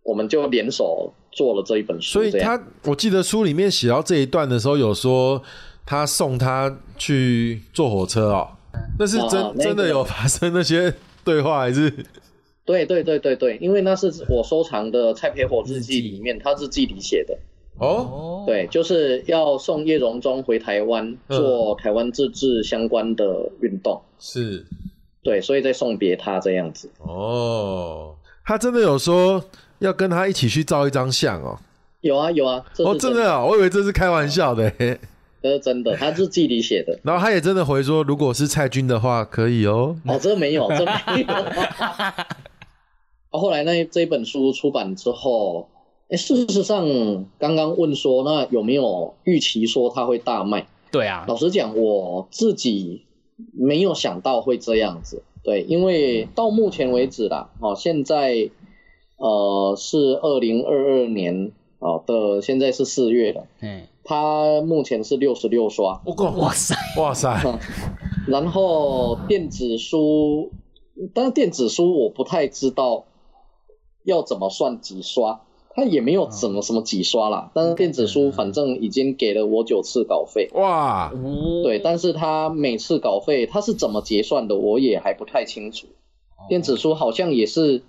[0.04, 2.14] 我们就联手做了这一本书。
[2.20, 5.42] 所以他，我记得书里面写到这一段的时候，有说
[5.86, 8.50] 他送他去坐火车哦，
[9.00, 11.90] 那是真、啊那个真的有发生那些对话，还是
[12.66, 17.38] 对对对对对，因为那是我收藏的蔡培火日记里面，他日记里写的。
[17.80, 17.88] 哦？
[17.88, 24.02] 哦，对，就是要送叶荣中回台湾嗯做台湾自治相关的运动。
[24.20, 24.66] 是
[25.24, 26.90] 对，所以再送别他这样子。
[27.00, 29.44] 哦，他真的有说
[29.80, 31.60] 要跟他一起去照一张相哦。
[32.02, 34.98] 有啊有啊，哦，真的啊，我以为这是开玩笑的嘿。
[35.42, 36.98] 这是真的，他日记里写的。
[37.04, 39.96] 然后他也真的回说，如果是蔡军的话，可以哦。
[40.06, 41.28] 哦，这没有，这没有。
[43.30, 45.70] 后来那这本书出版之后，
[46.10, 46.86] 哎，事实上
[47.38, 50.68] 刚刚问说，那有没有预期说它会大卖？
[50.92, 53.06] 对啊，老实讲，我自己
[53.52, 55.24] 没有想到会这样子。
[55.44, 58.50] 对，因为到目前为止啦，哦，现在
[59.18, 67.60] 呃是二零二二年哦的，现在是四月了，嗯，它目前是六十六刷，我靠，哇塞，哇塞，
[68.28, 70.52] 然后电子书，
[71.14, 73.06] 但是电子书我不太知道
[74.04, 75.42] 要怎么算几刷，
[75.78, 77.52] 它也没有怎么什么几刷啦。
[77.54, 85.86] 但是电子书反正已经给了我九次稿费，哇，哦对，但是他每次稿费他是怎么结算的，我也还不太清楚。
[86.50, 87.84] 电子书好像也是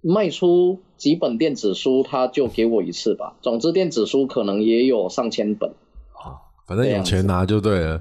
[0.00, 3.34] 卖出几本电子书，他就给我一次吧。
[3.42, 5.72] 总之，电子书可能也有上千本。
[6.68, 8.00] 反正有钱拿就对了。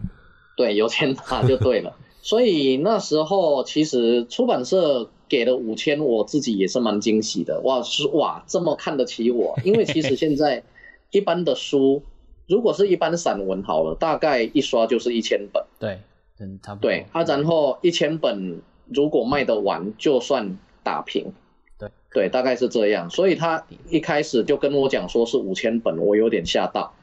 [0.56, 1.96] 对，有钱拿就对了。
[2.22, 7.60] 所以那时候其实出版社给了五千，我自己也是蛮惊喜的。
[7.62, 9.58] 哇，是哇，这么看得起我？
[9.66, 10.62] 因为其实现在
[11.10, 12.04] 一般的书，
[12.48, 15.66] 如果是一般散文好了，大概一刷就是一千本。
[15.80, 15.98] 对，
[16.40, 16.92] 嗯，差不多。
[16.92, 21.34] 对啊，然后一千本如果卖得完，就算打平。
[21.80, 23.10] 对对，大概是这样。
[23.10, 26.94] 所以他一开始就跟我讲说是五千本，我有点吓到。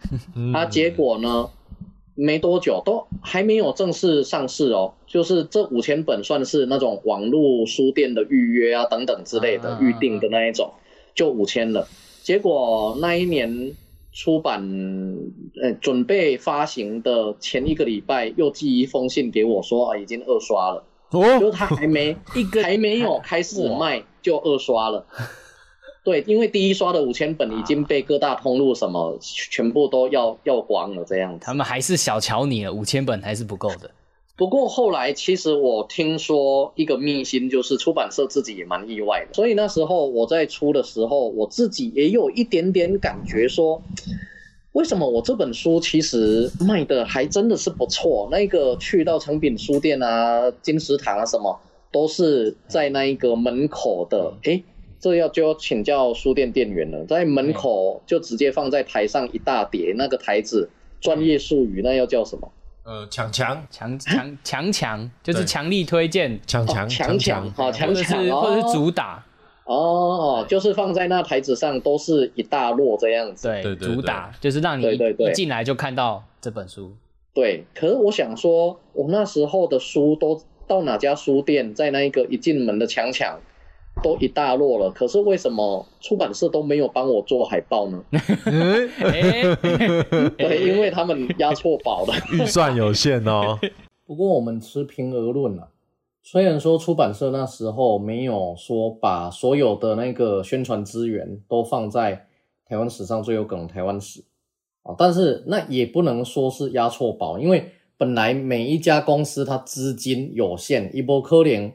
[0.52, 1.50] 他 啊，结果呢，
[2.14, 10.72] 没多久都还没有正式上市哦，就是这五千本算是那种网络书店的预约啊等等之类的啊预定的那一种，
[11.14, 11.86] 就五千了。
[12.22, 13.72] 结果那一年
[14.12, 14.62] 出版，
[15.62, 25.06] 呃，准备发行的前一个礼拜，又寄一封信给我说啊，已经二刷了，就哦，是他还没 一个还没有开始卖就二刷了。
[26.02, 31.44] 对，因为第一刷的五千本已经被各大通路什么全部都要要光了这样子。
[31.44, 33.90] 他们还是小瞧你了，五千本还是不够的。
[34.36, 39.34] 不过后来其实我听说一个秘辛，就是出版社自己也蛮意外的。
[39.34, 43.82] 所以那时候我在出的时候，我自己也有一点点感觉说，
[44.72, 48.30] 为什么我这本书其实卖的还真的是不错？
[48.32, 51.60] 那个去到诚品书店啊、金石堂啊什么，
[51.92, 54.32] 都是在那一个门口的。
[54.44, 54.64] 诶，
[55.00, 60.68] 这要就要请教书店店员了，在门口就直接放在台上一大叠，那个台子
[61.00, 62.52] 专业术语那要叫什么？
[62.84, 63.66] 呃，强强。
[63.70, 65.46] 强强强强 就是对。
[65.46, 67.50] 强力推荐，强强哦强强。
[67.52, 68.40] 好强或者是哦。
[68.40, 69.24] 或者是主打，
[69.64, 73.48] 哦，就是放在那台子上都是一大摞这样子。
[73.48, 76.92] 对对对主打就是让你一进来就看到这本书。
[77.32, 83.38] 对，可是我想说，我那时候的书都到哪家书店，在那一个一进门的墙墙
[84.02, 88.02] 都一大摞了，可是为什么出版社都没有帮我做海报呢？
[90.38, 92.14] 因为他们压错宝了。
[92.32, 93.58] 预算有限哦。
[94.06, 95.68] 不过我们持平而论啊，
[96.22, 102.26] 虽然说出版社那时候没有说把所有的那个宣传资源都放在
[102.66, 104.22] 台湾史上最有可能台湾史，
[104.82, 111.72] 啊，但是那也不能说是押错宝，因为本来每一家公司它资金有限，一波科联，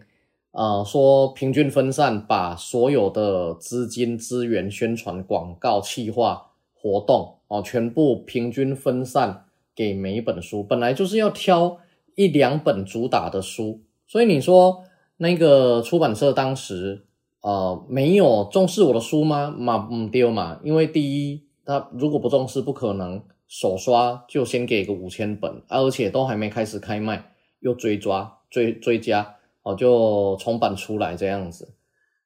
[0.55, 9.45] 呃，说平均分散，把所有的资金资源、宣传、广告、企划活动哦，全部平均分散
[9.75, 11.77] 给每一本书，本来就是要挑
[12.15, 14.83] 一两本主打的书，所以你说
[15.17, 17.05] 那个出版社当时
[17.41, 19.53] 呃没有重视我的书吗？
[19.57, 21.43] 嘛唔丢嘛，因为第一。
[21.67, 29.34] 他如果不重视，不可能首刷就先给个五千本，而且都还没开始开卖，又追抓追追加，
[29.65, 31.73] 哦，就重版出来这样子。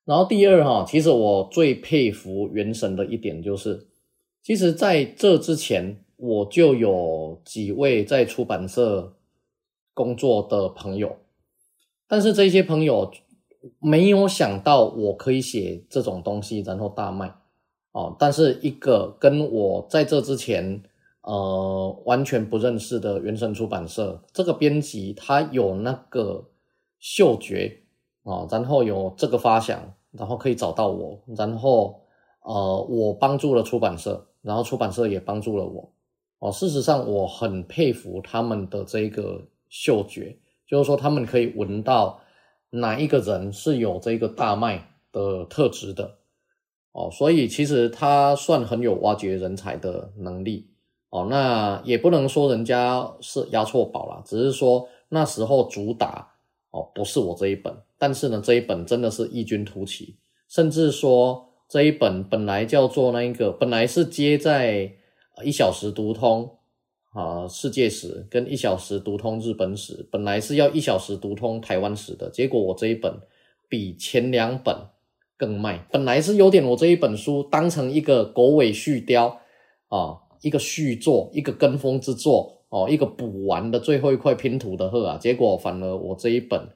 [0.04, 3.88] 然后第二哈，其实我最佩服原神的一点就是，
[4.44, 9.14] 其实在这之前我就有几位在出版社
[9.94, 11.16] 工作的朋友，
[12.08, 13.10] 但是这些朋友
[13.80, 17.34] 没有想到我可以写这种东西，然后大卖。
[17.92, 20.84] 哦，但是一个跟我在这之前，
[21.22, 26.50] 呃，完全不认识的原神出版社，这个编辑他有那个
[27.00, 27.82] 嗅觉
[28.24, 32.02] 啊，然后有这个发想，然后可以找到我，然后
[32.44, 35.92] 呃，我帮助了出版社，然后出版社也帮助了我。
[36.40, 40.38] 哦，事实上我很佩服他们的这个嗅觉，
[40.68, 42.20] 就是说他们可以闻到
[42.70, 46.18] 哪一个人是有这个大卖的特质的。
[46.92, 50.72] 哦，所以其实他算很有挖掘人才的能力
[51.10, 51.28] 哦。
[51.30, 56.36] 那也不能说人家是押错宝了，只是说那时候主打
[56.72, 60.18] 哦不是我这一本，但是呢这一本真的是异军突起，
[60.48, 64.92] 甚至说这一本本来叫做那一个，本来是接在
[65.44, 66.58] 一小时读通
[67.12, 73.20] 啊世界史跟一小时读通日本史，本来是要一小时读通台湾史的，结果我这一本
[73.68, 74.76] 比前两本。
[75.40, 79.38] 更卖，本来是有点我这一本书当成一个狗尾续貂
[79.88, 86.70] 啊，一个续作，一个跟风之作哦，一个补完的最后一块拼图的货啊，结果反而我这一本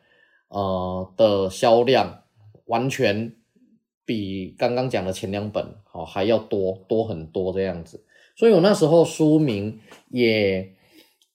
[0.49, 2.23] 呃的销量
[2.65, 3.35] 完全
[4.05, 8.03] 比刚刚讲的前两本好还要多多很多这样子，
[8.35, 9.79] 所以我那时候书名
[10.09, 10.73] 也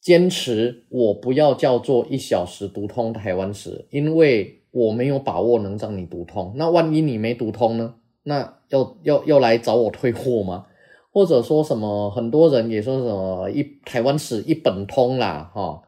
[0.01, 4.57] 坚持我不要叫做一小时读通台湾史，因为。
[4.71, 7.95] 我没有把握能让你读通，那万一你没读通呢？
[8.23, 10.67] 那要要要来找我退货吗？
[11.11, 12.11] 或者说什么？
[12.11, 15.83] 很多人也说什么一台湾史一本通啦，哈，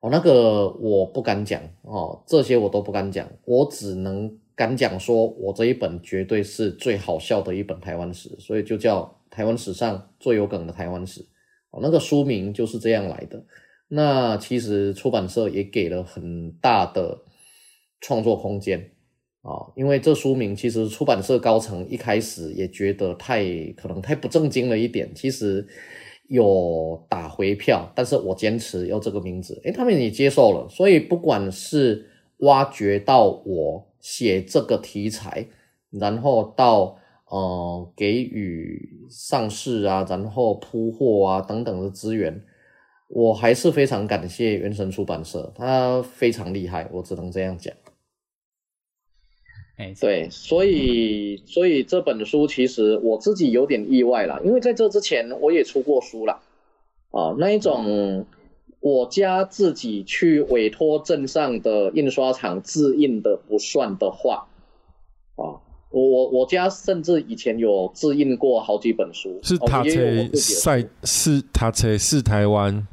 [0.00, 11.20] 哦那个我不敢讲哦，这些我都不敢讲，我只能敢讲说我这一本绝对是最好笑的一本台湾史，所以就叫台湾史上最有梗的台湾史，
[11.70, 13.44] 哦那个书名就是这样来的。
[13.88, 17.22] 那其实出版社也给了很大的。
[18.00, 18.92] 创作空间
[19.44, 23.44] 啊，因为这书名其实出版社高层一开始也觉得太
[23.76, 25.66] 可能太不正经了一点，其实
[26.28, 32.06] 有打回票，但是我坚持要这个名字，诶，他们也接受了，所以不管是
[32.38, 35.46] 挖掘到我写这个题材，
[35.90, 36.96] 然后到
[37.28, 42.42] 呃给予上市啊，然后铺货啊等等的资源，
[43.08, 47.74] 我还是非常感谢原神出版社，他非常厉害，我只能这样讲。
[49.76, 56.40] 哎，对，所以所以这本书其实我自己有点意外啦，因为在这之前我也出过书了，
[57.10, 58.24] 啊，那一种
[58.78, 64.46] 我家自己去委托镇上的印刷厂自印的不算的话，
[65.34, 65.58] 啊，
[65.90, 72.86] 我我我家甚至以前有自印过好几本书，是他车赛是他车是台湾。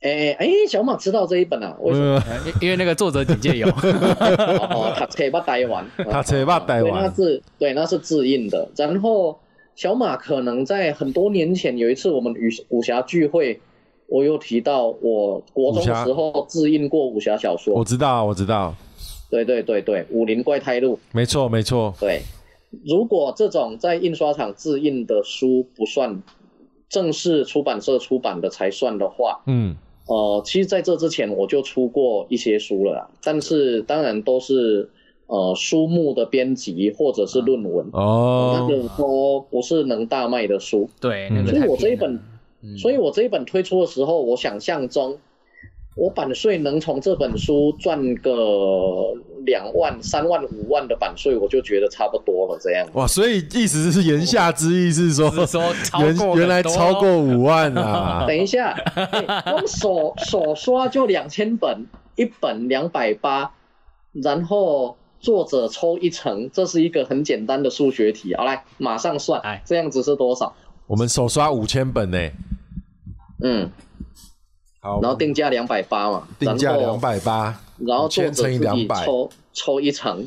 [0.00, 1.76] 哎哎，小马知道这一本啊？
[1.80, 2.22] 为什么？
[2.62, 3.66] 因为那个作者简介有。
[3.68, 8.68] 哦，他车把台湾，他车把台湾，那是对，那是自印的。
[8.76, 9.36] 然后
[9.74, 13.60] 小马可能在很多年前有一次我们武武侠聚会，
[14.06, 17.74] 我又提到我国中时候自印过武侠小说。
[17.74, 18.72] 我知道，我知道。
[19.28, 20.94] 对对对对，《武林怪胎录》。
[21.10, 21.92] 没错没错。
[21.98, 22.22] 对，
[22.86, 26.22] 如果这种在印刷厂自印的书不算
[26.88, 29.74] 正式出版社出版的才算的话，嗯。
[30.08, 34.90] 呃，其实在这之前我就出过一些书了，但是当然都是
[35.26, 40.90] 呃书目的编辑或者是论文哦，那个都不是能大卖的书。
[41.00, 42.20] 对，所以我这一本，
[42.76, 45.18] 所以我这一本推出的时候，我想象中。
[45.98, 48.30] 我版税能从这本书赚个
[49.44, 52.56] 两万、三万、五万的版税，我就觉得差不多了。
[52.62, 55.60] 这样哇，所以意思是言下之意是说，说
[55.98, 58.24] 原原来超过五万啊！
[58.30, 58.76] 等一下，
[59.46, 63.50] 我们手手刷就两千本，一本两百八，
[64.12, 68.36] 然后作者抽一层，这是一个很简单的数学题。
[68.36, 70.54] 好，来马上算，这样子是多少？
[70.86, 72.18] 我们手刷五千本呢。
[73.42, 73.70] 嗯，
[75.02, 79.04] 然后定价两百八嘛定价两百八然后先乘以两百。
[79.04, 80.26] 抽抽一层。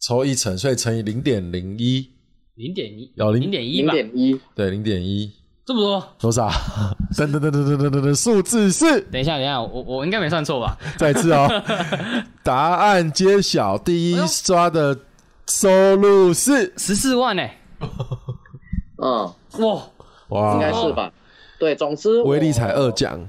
[0.00, 2.08] 抽一层所以乘以零点零一。
[2.54, 4.40] 零点一零点一零点一。
[4.54, 5.32] 对零点一。
[5.64, 6.08] 这么多？
[6.18, 6.50] 多少？
[7.16, 10.76] 等等等等等等等数字是等一下等一下我我应该没算错吧？
[10.98, 11.46] 再次哦。
[12.42, 14.98] 答案揭晓第一刷的
[15.46, 17.42] 收入是十四万呢。
[19.02, 19.32] 嗯。
[19.58, 19.82] 哇。
[20.28, 20.54] 哇。
[20.54, 21.12] 应该是吧。
[21.60, 23.28] 对总之威力才二奖。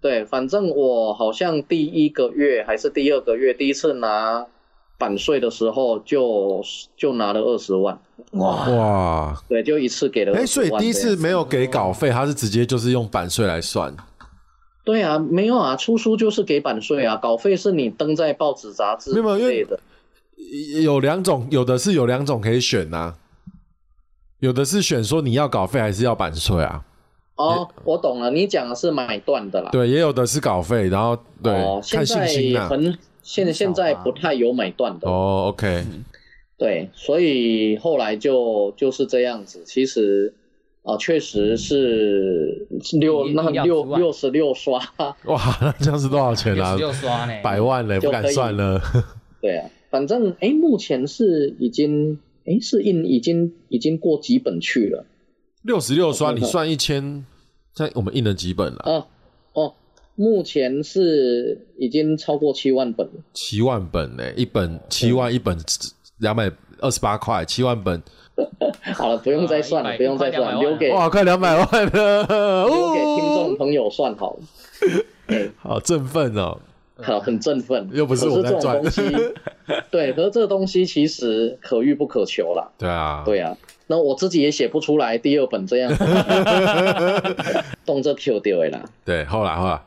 [0.00, 4.46] 对，反正我好像第一个月还是第二个月，第一次拿
[4.96, 6.62] 版税的时候就
[6.96, 7.98] 就拿了二十万，
[8.32, 13.94] 哇，对，就一次给了哎，20所以第一次没有给稿费，他是直接就是用版税来算，
[14.84, 19.80] 对啊，没有啊，出书就是给版税啊，稿费是你登在报纸杂志没有因为之类的。
[20.82, 23.14] 有两种，有的是有两种可以选呐、
[24.38, 26.82] 有的是选说你要稿费还是要版税啊，
[27.40, 29.70] 哦，我懂了，你讲的是买断的啦。
[29.70, 35.08] 对，也有的是稿费，然后对、哦，看信现在心啊，很现现在不太有买断的。
[35.08, 35.84] 哦，OK，
[36.58, 39.62] 对，所以后来就就是这样子。
[39.64, 40.34] 其实
[40.82, 42.66] 啊、确实是
[42.98, 44.78] 六那六六十六刷，
[45.26, 46.74] 哇， 那这样是多少钱啊？
[46.74, 48.80] 六刷呢，百万嘞，不敢算了。
[49.42, 55.04] 对啊，反正哎，目前是已经哎是印已经已经过几本去了
[55.62, 57.24] 六十六刷，嗯你算一千，
[57.72, 58.78] 在我们印了几本了？
[58.84, 59.06] 啊
[59.52, 59.74] 哦，
[60.14, 63.12] 目前是已经超过七万本了。
[63.32, 65.56] 七万本呢，一本七万，一本
[66.18, 66.50] 两百
[66.80, 68.02] 二十八块，七万本，
[68.94, 72.26] 好了，不用再算了，100不用再算，了留给哇，快两百万了，
[72.66, 74.40] 留给听众哦，朋友算好了。
[75.26, 76.58] 哎，好振奋哦！
[77.02, 77.88] 好，很振奋。
[77.92, 79.02] 又不是我在赚东西，
[79.90, 82.70] 对，可是这个东西其实可遇不可求啦。
[82.76, 83.56] 对啊，对啊，
[83.90, 85.92] 那我自己也写不出来第二本这样，
[87.84, 88.84] 动这 Q 掉的啦。
[89.04, 89.82] 对，后来后来，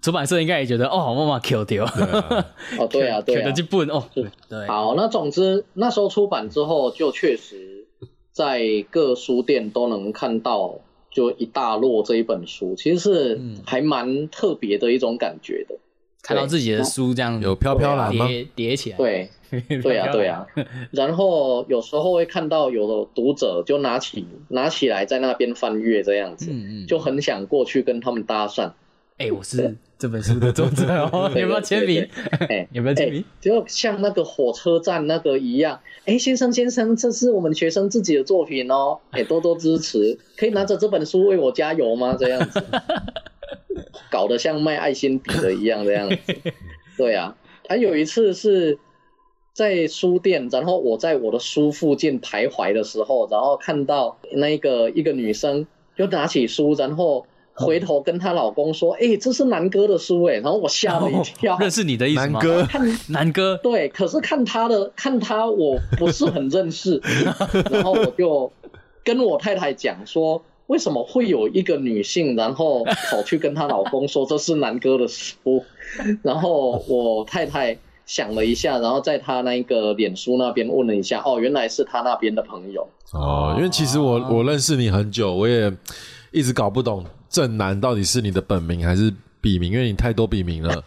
[0.00, 1.84] 出版社应该也觉得哦，妈妈 Q 掉，
[2.78, 3.52] 哦，对啊，对啊的。
[3.52, 4.04] 这本哦，
[4.48, 7.86] 对，好，那总之那时候出版之后，就确实
[8.30, 10.76] 在各书店都能看到，
[11.10, 15.74] 就一大摞这一本书，其实是嗯还蛮特别的一种感觉的。
[16.22, 18.26] 看到自己的书这样有飘飘然吗？
[18.26, 19.30] 叠叠起来，对，
[19.82, 20.46] 对啊，对啊。
[20.92, 28.72] 然后有时候会看到有的读者就拿起拿起来在那边翻阅这样子，嗯嗯，就很想过去跟他们搭讪。
[29.18, 32.08] 哎，我是这本书的作者哦， 有没有签名？
[32.48, 33.24] 哎，有没有签名哎？
[33.38, 42.16] 就像那个火车站那个一样，哎，先生先生，这是我们学生自己的作品哦，哎，多多支持，可以拿着这本书为我加油吗？
[42.18, 42.64] 这样子，
[44.10, 46.16] 搞得像卖爱心笔的一样这样子。
[46.96, 47.36] 对啊，
[47.68, 48.78] 还有一次是
[49.52, 57.26] 在书店，然后我在我的书附近徘徊的时候，然后看到那个一个女生就拿起书，然后。
[57.52, 61.58] 回头跟她老公说：“哎、这是南哥的书哎。”然后我吓了一跳。
[61.58, 62.40] 认识你的意思吗？
[62.40, 67.02] 南哥，看南哥，对，可是看他的看他我不是很认识，
[67.70, 68.50] 然后我就
[69.04, 75.64] 跟我太太讲说，为什么会有一个女性，然后跑去跟她老公说这是南哥的书，
[76.22, 85.72] 然后我太太想了一下，然后在她那个脸书那边问了一下，哦，原来是她那边的朋友，哦，因为其实我我认识你很久，我也
[86.30, 90.84] 一直搞不懂正南到底是你的本名还是笔名，因为你太多笔名了。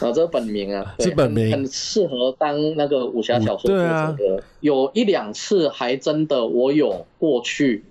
[0.00, 1.50] 啊， 这本名啊， 对是本名。
[1.50, 4.14] 很很适合当那个武侠小说作对啊。
[4.16, 4.42] 者的。
[4.60, 7.82] 有一两次还真的，我有过去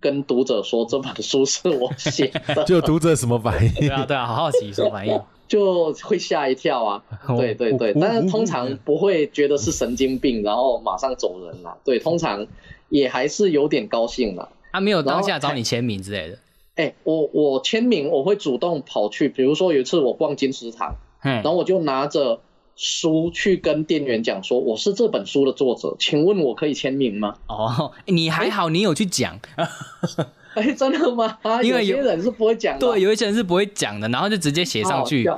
[0.00, 3.72] 跟读者说这本书是我写的， 就读者什么反应？
[3.74, 5.20] 对啊对啊，好好奇什么反应？
[5.48, 7.02] 就会吓一跳啊。
[7.36, 11.76] 对对对，但是通常不会觉得是神经病，然后马上走人啦。
[11.84, 12.46] 对，通常
[12.90, 14.48] 也还是有点高兴啦。
[14.70, 16.38] 他没有当下找你签名之类的，
[16.76, 22.40] 哎，我我签名我会主动跑去，比如说有一次我逛金石堂，嗯然，后我就拿着
[22.80, 27.34] 书去跟店员讲说，我是这本书的作者，请问我可以签名吗？
[27.48, 29.36] 哦，你还好，你有去讲，
[30.54, 31.38] 哎，真的吗？
[31.42, 35.28] 啊，因为有有些人是不会讲的，对，有一些人是不会讲的，然后就直接写上去。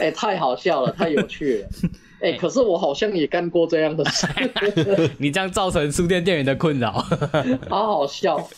[0.00, 1.68] 哎，太好笑了，太有趣了。
[2.20, 4.26] 哎，可是我好像也干过这样的事，
[5.20, 6.92] 你这样造成书店店员的困扰。
[7.68, 8.48] 好好笑。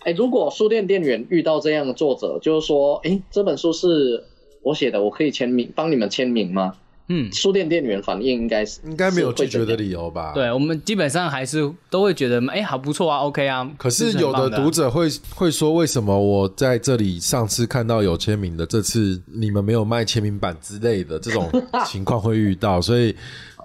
[0.00, 4.24] 哎，如果书店店员遇到这样的作者，就是说，哎，这本书是
[4.62, 6.74] 我写的，我可以签名，帮你们签名吗？
[7.12, 10.32] 嗯，书店店员反应应该是应该没有拒绝的理由吧？。
[10.32, 13.68] 对，我们基本上还是都会觉得，哎，好不错啊，OK 啊。
[13.76, 21.50] 可是有的读者会会说，为什么我在这里上次看到有签名的，这次你们没有卖签名版之类的这种
[21.84, 23.16] 情况会遇到，所以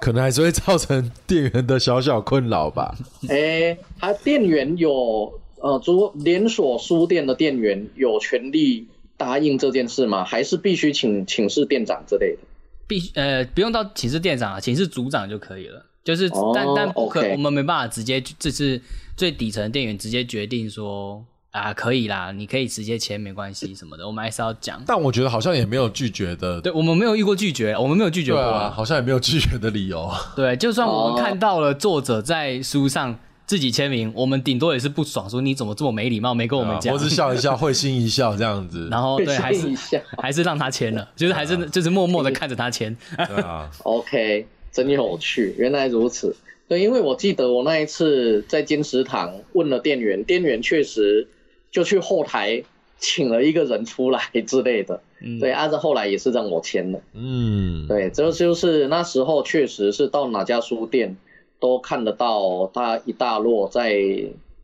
[0.01, 2.95] 可能还是会造成店员的小小困扰吧。
[3.29, 8.87] 哎，他店员有呃，主连锁书店的店员有权利
[9.17, 10.23] 答应这件事吗？
[10.23, 12.39] 还是必须请请示店长之类的？
[12.87, 15.85] 必须呃不用到寝室店长啊，寝室组长就可以了。
[16.03, 18.79] 就是哦但但不可我们没办法直接这是
[19.17, 24.83] 最底层的店员直接决定说啊可以啦，你可以直接签没关系什么的，我们还是要讲。
[24.85, 30.11] 但我觉得好像也没有拒绝的，对我们没有遇过拒绝，我们没有拒绝过啊，好像也没有拒绝的理由。
[30.35, 38.87] 对，就算我们哦看到了作者在书上自己签名，我们顶多也是不爽，说你怎么这么没礼貌，没跟我们讲我只笑一笑，会心一笑这样子。
[38.91, 42.95] 然后对，还是一笑 还是让他签了，就是还是就是默默的看着他签。
[43.15, 46.35] 对啊，OK，真有趣，原来如此。
[46.67, 51.27] 对，因为我记得我那一次在金石堂问了店员，店员确实
[51.69, 52.63] 就去后台
[52.97, 54.99] 请了一个人出来之类的。
[55.21, 56.99] 嗯，对，按照后来也是让我签的。
[57.13, 61.15] 嗯，对，这就是那时候确实是到哪家书店
[61.59, 63.95] 都看得到它一大摞在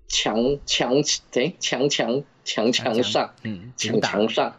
[0.07, 4.53] 墙墙诶墙墙墙墙上嗯，墙墙上。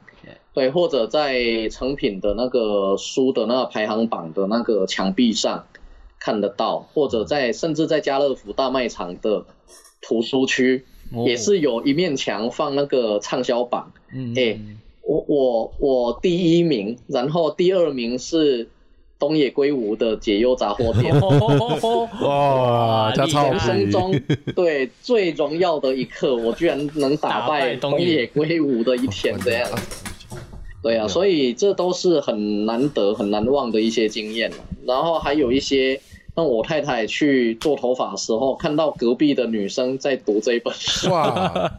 [0.54, 5.66] 对，或者在成品的那个书的那个排行榜的那个墙壁上
[6.18, 9.46] 看得到，或者在甚至在家乐福大卖场的
[10.02, 11.24] 图书区哦。
[11.26, 13.92] 也是有一面墙放那个畅销榜。
[14.12, 14.60] 嗯，哎
[15.00, 18.68] 我我我第一名，然后第二名是
[19.22, 21.14] 东野圭吾的解忧杂货店。
[21.20, 24.20] 哦 哇，人生中
[24.56, 29.70] 对最荣耀的一刻，我居然能打打败败东野圭吾的一天， 这样。
[30.82, 34.50] 对啊，所以这都是很难得、很难忘的一些经验。
[34.84, 36.00] 然后还有一些，
[36.34, 41.70] 让我太太去做头发的时候，看到隔壁的女生在读这一本书，哇，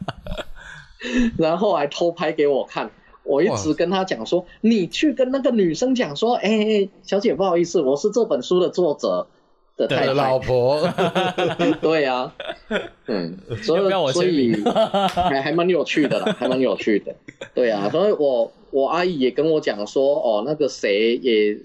[1.36, 2.90] 然后还偷拍给我看。
[3.24, 9.26] 我一直跟她讲说，你去跟那个女生讲说，哎、小姐不好意思，我是这本书的作者
[9.76, 10.38] 的太太我的老。
[10.38, 10.88] 婆，
[11.80, 12.32] 对呀、
[13.06, 17.14] 嗯， 所以所以还还蛮有趣的啦，还蛮有趣的。
[17.54, 21.58] 对啊，所以我我阿姨也跟我讲说，哦，那个谁也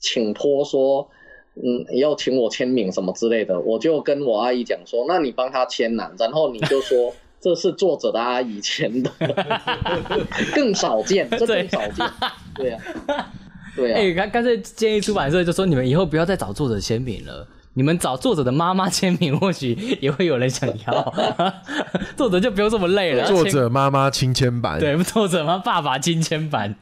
[0.00, 1.08] 请托说，
[1.56, 7.12] 嗯，要请我签名什么之类的，我就跟我阿姨讲说，那你帮他签呐、然后你就说。
[7.40, 9.10] 这是作者的啊，以前的，
[10.54, 12.06] 更少见，这更少见。
[12.54, 12.78] 对呀、
[13.74, 17.46] 对呀、哎，干干脆建议出版社就说你们以后不要再找作者签名了。
[17.72, 21.14] 你们找作者的妈妈签名，或许也会有人想要。
[22.16, 23.24] 作者就不用这么累了。
[23.24, 26.74] 作者妈妈亲签版，对作者妈，爸爸亲签版，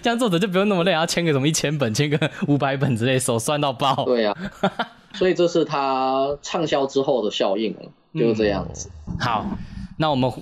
[0.00, 4.04] 这样作者就不用那么累，要签个什么一千本，签个五百本之类，手酸到爆。
[4.06, 4.34] 对呀、
[5.12, 7.76] 所以这是他畅销之后的效应，
[8.14, 8.90] 就是这样子。
[9.20, 9.44] 好，
[10.00, 10.32] 那我们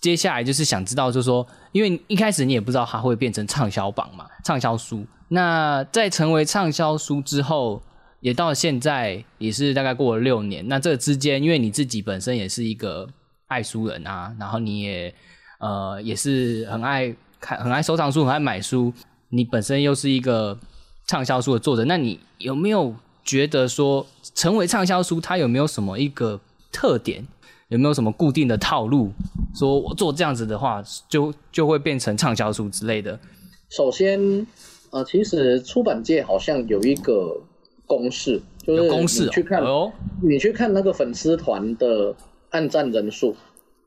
[0.00, 5.04] 接下来就是想知道，就是说，因为一开始你也不知道它会变成畅销榜嘛，畅销书。
[5.26, 7.82] 那在成为畅销书之后，
[8.20, 10.68] 也到现在也是大概过了六年。
[10.68, 13.08] 那这之间，因为你自己本身也是一个
[13.48, 15.12] 爱书人啊，然后你也
[15.58, 18.92] 呃也是很爱看、很爱收藏书、很爱买书，
[19.30, 20.56] 你本身又是一个
[21.08, 22.94] 畅销书的作者，那你有没有
[23.24, 26.40] 觉得说，成为畅销书它有没有什么一个
[26.70, 27.26] 特点？
[27.72, 29.10] 有没有什么固定的套路？
[29.54, 33.18] 说我做这样子的话，就就会变成畅销书之类的。
[33.70, 34.46] 首先，
[34.90, 37.34] 呃，其实出版界好像有一个
[37.86, 39.90] 公式，就是公式你去看，哦，
[40.22, 42.14] 你去看那个粉丝团的
[42.50, 43.34] 按赞人数，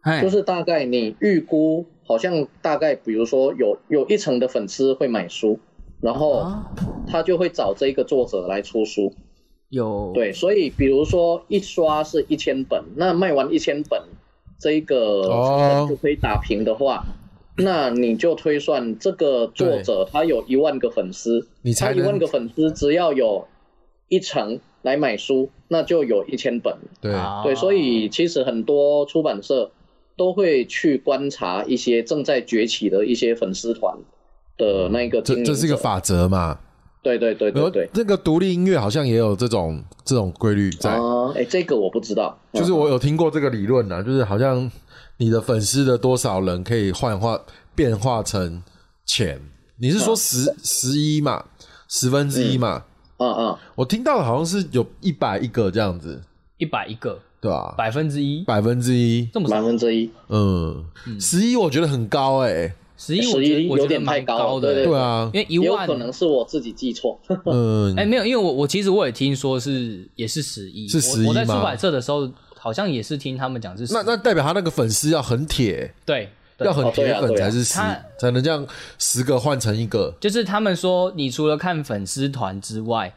[0.01, 5.59] 哎就是大概你预估，好像大概比如说有有一成的粉丝会买书，
[6.01, 6.71] 然后啊
[7.05, 9.13] 他就会找这个作者来出书。
[9.75, 14.01] 有对，所以比如说一刷是一千本，那卖完一千本，
[14.57, 15.23] 这一个
[15.89, 17.03] 就可以打平的话，
[17.57, 23.45] 那你就推算这个作者他有一万个粉丝，你才他一万个粉丝只要有
[24.07, 26.73] 一成来买书，那就有一千本。
[27.01, 29.71] 对，啊对，所以其实很多出版社
[30.15, 33.97] 都会去观察一些正在崛起的一些粉丝团
[34.57, 35.43] 的那个这。
[35.43, 36.61] 这是一个法则嘛。
[37.05, 37.89] 对对对对对。
[37.93, 42.35] 这个独立音乐好像也有这种这种规律在，啊，哎，这个我不知道。
[42.51, 44.69] 就是我有听过这个理论呢，就是好像
[45.17, 47.39] 你的粉丝的多少人可以幻化
[47.75, 48.63] 变化成
[49.05, 49.39] 钱。
[49.77, 51.45] 你是说十十一嘛，
[51.87, 52.83] 十分之一嘛？
[53.17, 56.19] 嗯嗯，我听到的好像是有一百一个这样子，
[56.57, 57.75] 一百一个，对吧？
[57.77, 59.61] 百分之一，百分之一，百这么少？
[59.63, 60.09] 分之一。
[60.29, 60.83] 嗯，
[61.19, 67.19] 十一我觉得很高哎，十一，我觉得有点太蛮高了对啊，因为一万可能是我自己记错。
[67.45, 76.29] 嗯， 哎，没有，因为我我其实我也听说是也是十一，是11我我在出版社的时候，好像也是听他们讲是11那那代表他那个粉丝要很铁，对，
[76.59, 78.65] 要很铁粉才是十他，才能这样
[78.97, 80.13] 十个换成一个。
[80.21, 83.13] 就是他们说，你除了看粉丝团之外，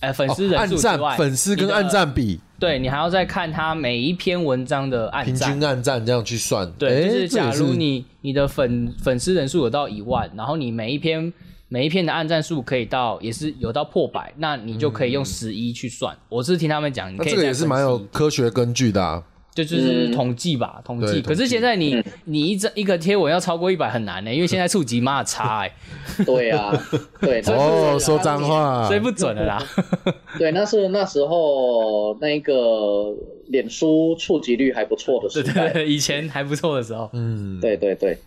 [0.00, 5.68] 呃粉丝人按赞数之外，粉丝跟按，赞比，对你还要再看他每一篇文章的按平赞均。
[5.68, 6.70] 按赞这样去算。
[6.78, 11.32] 对，诶就是假也是如你你的粉粉丝人数有到一万，然后你每一篇
[11.68, 16.16] 每一篇的按赞数可以到也是有到破百，那你就可以用十一去算。
[16.28, 19.22] 我是听他们讲，你嗯那这个可以再也是蛮有科学根据的啊。
[19.64, 20.12] 就就是嗯。
[20.12, 21.06] 统计吧，统计。
[21.06, 21.28] 对统计。
[21.28, 25.72] 可是现在你你一张一个贴文要超过一百很难呢、因为现在触及码差哎、
[26.24, 26.72] 对啊，
[27.20, 28.86] 对， 哦，说脏话。
[28.86, 29.62] 所以，不准了啦。
[30.38, 33.14] 对，那是那时候那个
[33.48, 38.18] 脸书触及率还不错的时对代对，对，以前还不错的时候，嗯，对对对。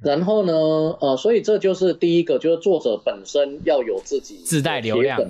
[0.00, 0.52] 然后呢，
[1.00, 5.20] 呃，所以这就是第一个，就是作者本身要有自己自带流量。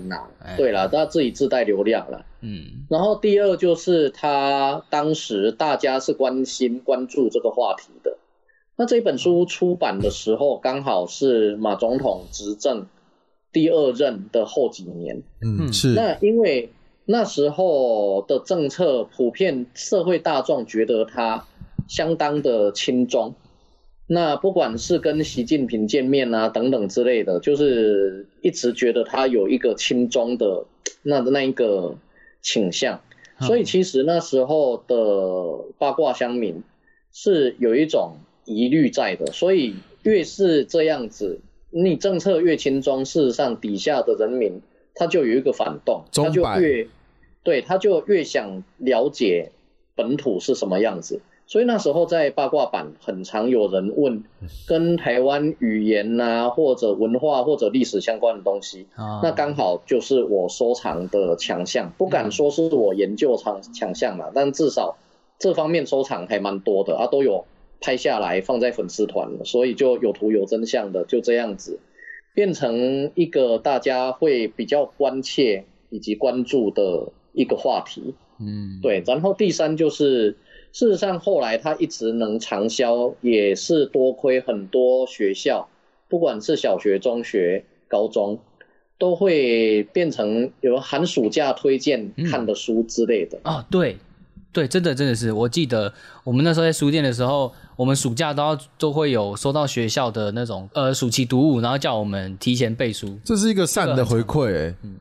[0.57, 2.27] 对啦，他自己自带流量了。
[2.43, 2.87] 嗯。
[2.91, 8.19] 然后第二就是他当时大家是关心关注这个话题的。
[8.77, 12.87] 那这本书出版的时候，刚好是马总统执政
[13.53, 15.23] 第二任的后几年。
[15.41, 16.71] 嗯，是，那因为
[17.07, 21.47] 那时候的政策普遍社会大众觉得他
[21.89, 23.35] 相当的轻中，
[24.11, 30.65] 那不管是跟习近平见面啊等等之类的，就是一直觉得他有一个亲中的
[31.03, 31.95] 那那一个
[32.41, 33.03] 倾向，
[33.41, 36.63] 所以其实那时候的八卦乡民
[37.13, 41.41] 是有一种疑虑在的，所以越是这样子，
[41.71, 44.63] 你政策越轻中，事实上底下的人民
[44.95, 46.89] 他就有一个反动，他就越
[47.43, 49.53] 对他就越想了解
[49.95, 51.21] 本土是什么样子。
[51.49, 54.23] 所以那时候在八卦版，很常有人问
[54.67, 64.99] 跟台湾语言呐、或者文化或者历史相关的东西，啊，那刚好就是我收藏的强项，不敢说是我研究强强项嘛，但至少
[65.39, 67.47] 这方面收藏还蛮多的啊，都有
[67.81, 71.81] 拍下来放在粉丝团，所以就有图有真相的，就这样子。
[72.35, 78.15] 变成一个大家会比较关切以及关注的一个话题。
[78.39, 78.79] 嗯。
[78.81, 80.37] 对，然后第三就是，
[80.73, 85.69] 事实上后来它一直能长销，也是多亏很多学校，
[86.09, 88.39] 不管是小学、中学、高中，
[88.99, 93.39] 都会变成有寒暑假推荐看的书之类的。
[93.45, 93.97] 哦，对。
[94.51, 95.93] 对，真的真的是，我记得
[96.25, 103.17] 我们那时候在书店的时候，我们暑假都要都会有收到学校的那种呃暑期读物，然后叫我们提前背书。
[103.23, 104.97] 这是一个善的回馈，哎，嗯，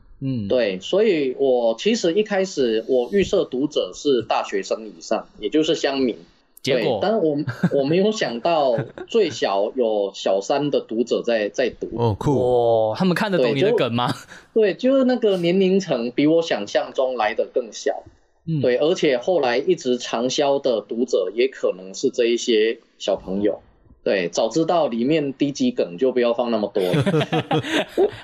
[0.48, 6.18] 对，所以我其实一开始我预设读者是大学生以上，也就是乡民。
[6.64, 7.38] 结果对但我
[7.72, 8.76] 我没有想到
[9.08, 11.88] 最小有小三的读者在在读。
[11.96, 14.12] 哦，酷，哇，他们看得懂你的梗吗？
[14.54, 18.04] 对，就是那个年龄层比我想象中来的更小。
[18.50, 23.62] 嗯对，而且后来一直长销的读者也可能是这一些小朋友。
[24.08, 27.28] 对，早知道里面低级梗就不要放那么多了。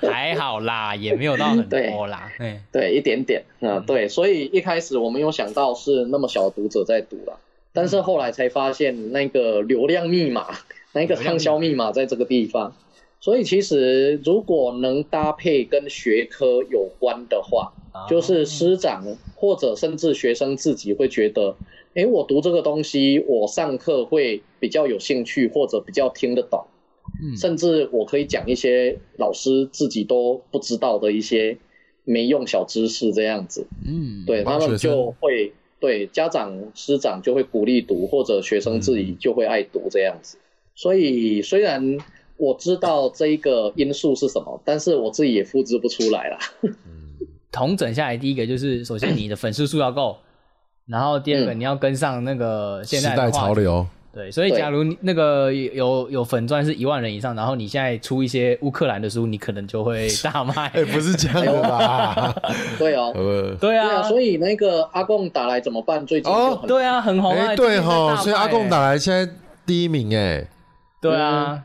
[0.10, 2.32] 还好啦，也没有到很多啦。
[2.38, 3.42] 对，对，一点点。
[3.60, 7.36] 嗯，对，所以一开始我没有想到是那么小的读者在读啦，
[7.74, 10.46] 但是后来才发现那个流量密码，
[10.94, 12.74] 那个畅销密码在这个地方。
[13.20, 17.74] 所以其实如果能搭配跟学科有关的话，
[18.08, 19.04] 就是师长
[19.36, 21.54] 或者甚至学生自己会觉得，
[21.94, 26.66] 诶，我读这个东西，我上课会比较有兴趣，或者比较听得懂，
[27.22, 31.56] 嗯甚至我可以讲一些老师自己都不知道的一些
[32.04, 40.38] 没用小知识，这样子，嗯，对他们就会对家长师长就会鼓励读，或者学生自己就会爱读这样子。
[40.74, 41.98] 所以虽然
[42.36, 46.38] 我知道这一个因素是什么，但是我自己也复制不出来啦。
[47.52, 50.16] 统整下来，第一个就是首先你的粉丝数要够，
[50.86, 53.30] 然后第二个嗯你要跟上那个现时代。
[53.30, 60.52] 潮流，对，所以假如那个有有粉钻是一万人以上，然后你现在出一些乌克兰的书，你可能就会大卖。
[60.74, 62.34] 哎，不是这样的吧？
[62.78, 66.04] 对哦， 呃，对对啊，啊，所以那个阿贡打来怎么办？
[66.06, 69.32] 最近哦对啊，很红对哈，哈，所以阿贡打来现在
[69.66, 70.46] 第一名，哎，
[71.00, 71.62] 对啊，嗯，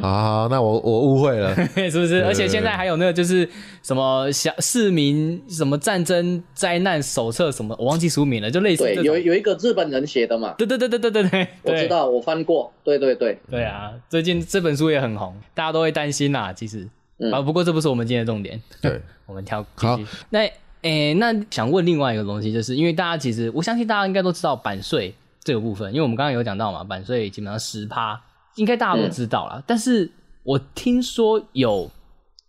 [0.00, 1.54] 好好，那我我误会了，
[1.90, 2.24] 是不是？
[2.24, 3.48] 而且现在还有那个就是
[3.82, 8.92] 什么小市民什么战争灾难手册什么，我忘记书名了，就类似。
[8.96, 11.86] 有有一个日本人写的嘛，对对对对对对对，我知。
[11.86, 16.52] 道，我翻过，对对对，对啊，最近这本书也很红，大家都会担心啦。
[16.52, 16.86] 其实，
[17.18, 18.60] 嗯啊，不过这不是我们今天的重点。
[18.82, 19.98] 对， 我们跳好。
[20.30, 20.40] 那
[20.82, 28.20] 诶、那想问另外一个东西，就是因为大家其实我相信大家应该都知道版税这个部分，因为我们刚刚有讲到嘛，版税基本上十趴，
[28.58, 29.62] 应该大家都知道啦。
[29.66, 30.10] 但是
[30.42, 31.90] 我听说有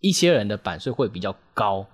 [0.02, 1.86] 一些人的版税会比较高，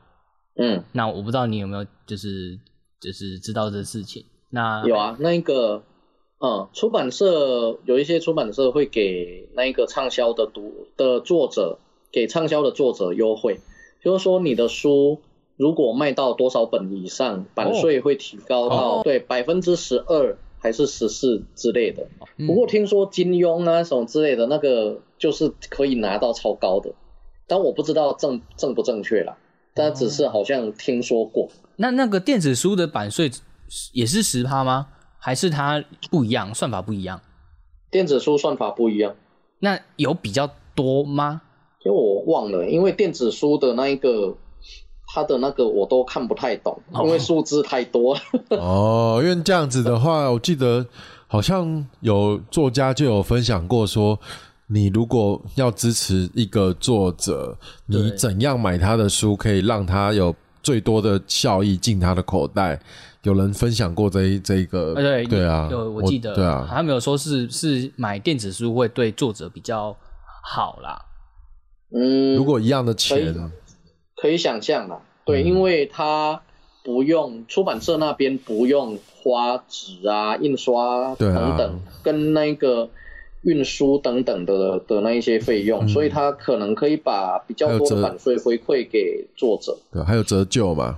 [0.57, 2.57] 嗯，那我不知道你有没有就是
[2.99, 4.25] 就是知道这事情。
[4.49, 5.83] 那有啊，那一个，
[6.39, 11.79] 嗯，出版社有一些出版社会给那一个畅销的读的作者，
[12.11, 13.59] 给畅销的作者优惠，
[14.03, 15.21] 就是说你的书
[15.57, 19.01] 如果卖到多少本以上，版税会提高到、哦。
[19.03, 22.07] 对百分之十二还是十四之类的。
[22.37, 26.91] 嗯不过听说金庸啊什么之类的那个就是可以拿到超高的，
[27.45, 29.37] 但我不知道正正不正确啦。
[29.75, 33.29] 但只是好像听说过，那那个电子书的版税
[33.93, 34.87] 也是十趴吗？
[35.19, 37.21] 还是它不一样，算法不一样？
[37.91, 39.15] 电子书算法不一样，
[39.59, 41.43] 那有比较多吗？
[41.85, 44.35] 因为我忘了，因为电子书的那一个。
[45.15, 48.21] 它的那个我都看不太懂，因为数字太多了。
[48.59, 50.85] 哦，因为这样子的话，我记得
[51.25, 54.19] 好像有作家就有分享过说，
[54.67, 62.77] 你如果要支持一个作者，你怎样买他的书可以让他有最多的效益进他的口袋？
[63.23, 69.95] 有人分享过这一这一个，呃，对对啊，有我记得，对啊，他没有说是是买电子书会对作者比较
[70.43, 71.01] 好啦。
[71.91, 73.35] 嗯，如果一样的可钱以，
[74.15, 76.41] 可以想象啦，对，嗯因为它
[76.83, 82.89] 不用出版社那边不用花纸啊、印刷等等，跟那个
[83.41, 89.77] 运输等等的的那一些费用，嗯所以它可能可以把比较多版税回馈给作者。
[89.91, 90.97] 对，还有折旧嘛，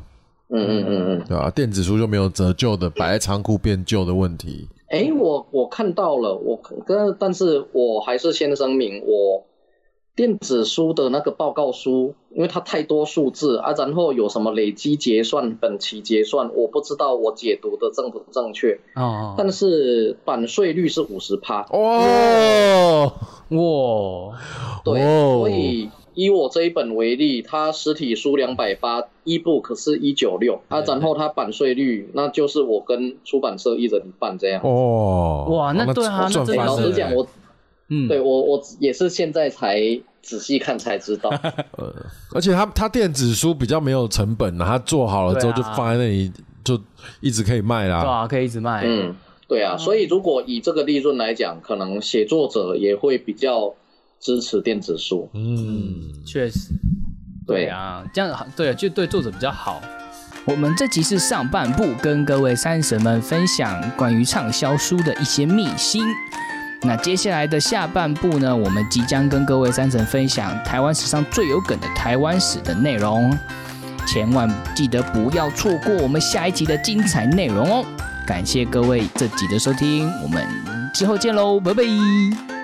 [0.50, 1.24] 嗯嗯嗯嗯。
[1.28, 4.68] 对吧、电子书就没有折旧的，摆在仓库变旧的问题。
[4.90, 9.44] 哎，我我看到了，我但但是我还是先声明，我
[10.18, 18.80] 电子书的那个报告书，因为它太多数字啊，然后有什么累积结算、本期结算，我不知道我解读的正不正确。
[18.96, 23.14] 哦，但是版税率是五十趴，哦，
[23.50, 24.40] 哇，
[24.84, 34.64] 对，哦所以以我这一本为例，它实体书两百八，ebook 是一九六，啊，然后它版税率那就是我跟出版社一人一半这样。
[34.64, 37.28] 哦，哇那对啊那老实讲，我
[37.90, 39.80] 嗯，对我我也是现在才
[40.22, 41.30] 仔细看才知道。
[41.78, 41.94] 呃
[42.34, 46.32] 而且它它电子书比较没有成本啊，它做好了之后就放在那里，
[46.64, 46.80] 就
[47.22, 48.02] 一直可以卖啦。
[48.02, 48.84] 对啊，可以一直卖。
[48.86, 49.16] 嗯，
[49.48, 53.74] 对啊，所以如果以这个利润来讲，可能写作者也会比较
[54.20, 55.30] 支持电子书。
[55.34, 56.74] 嗯，确实，
[57.48, 59.82] 对对啊，这样好，对，就对作者比较好。
[60.46, 66.04] 我们这集是上半部，跟各位三神们分享关于畅销书的一些秘辛。
[66.82, 73.36] 那接下来的下半部呢，我们即将跟各位三层分享台湾史上最有梗的台湾史的内容，
[74.08, 77.86] 千万记得不要错过我们下一集的精彩内容哦！
[78.26, 80.48] 感谢各位这集的收听，我们
[80.94, 82.57] 之后见喽，拜拜。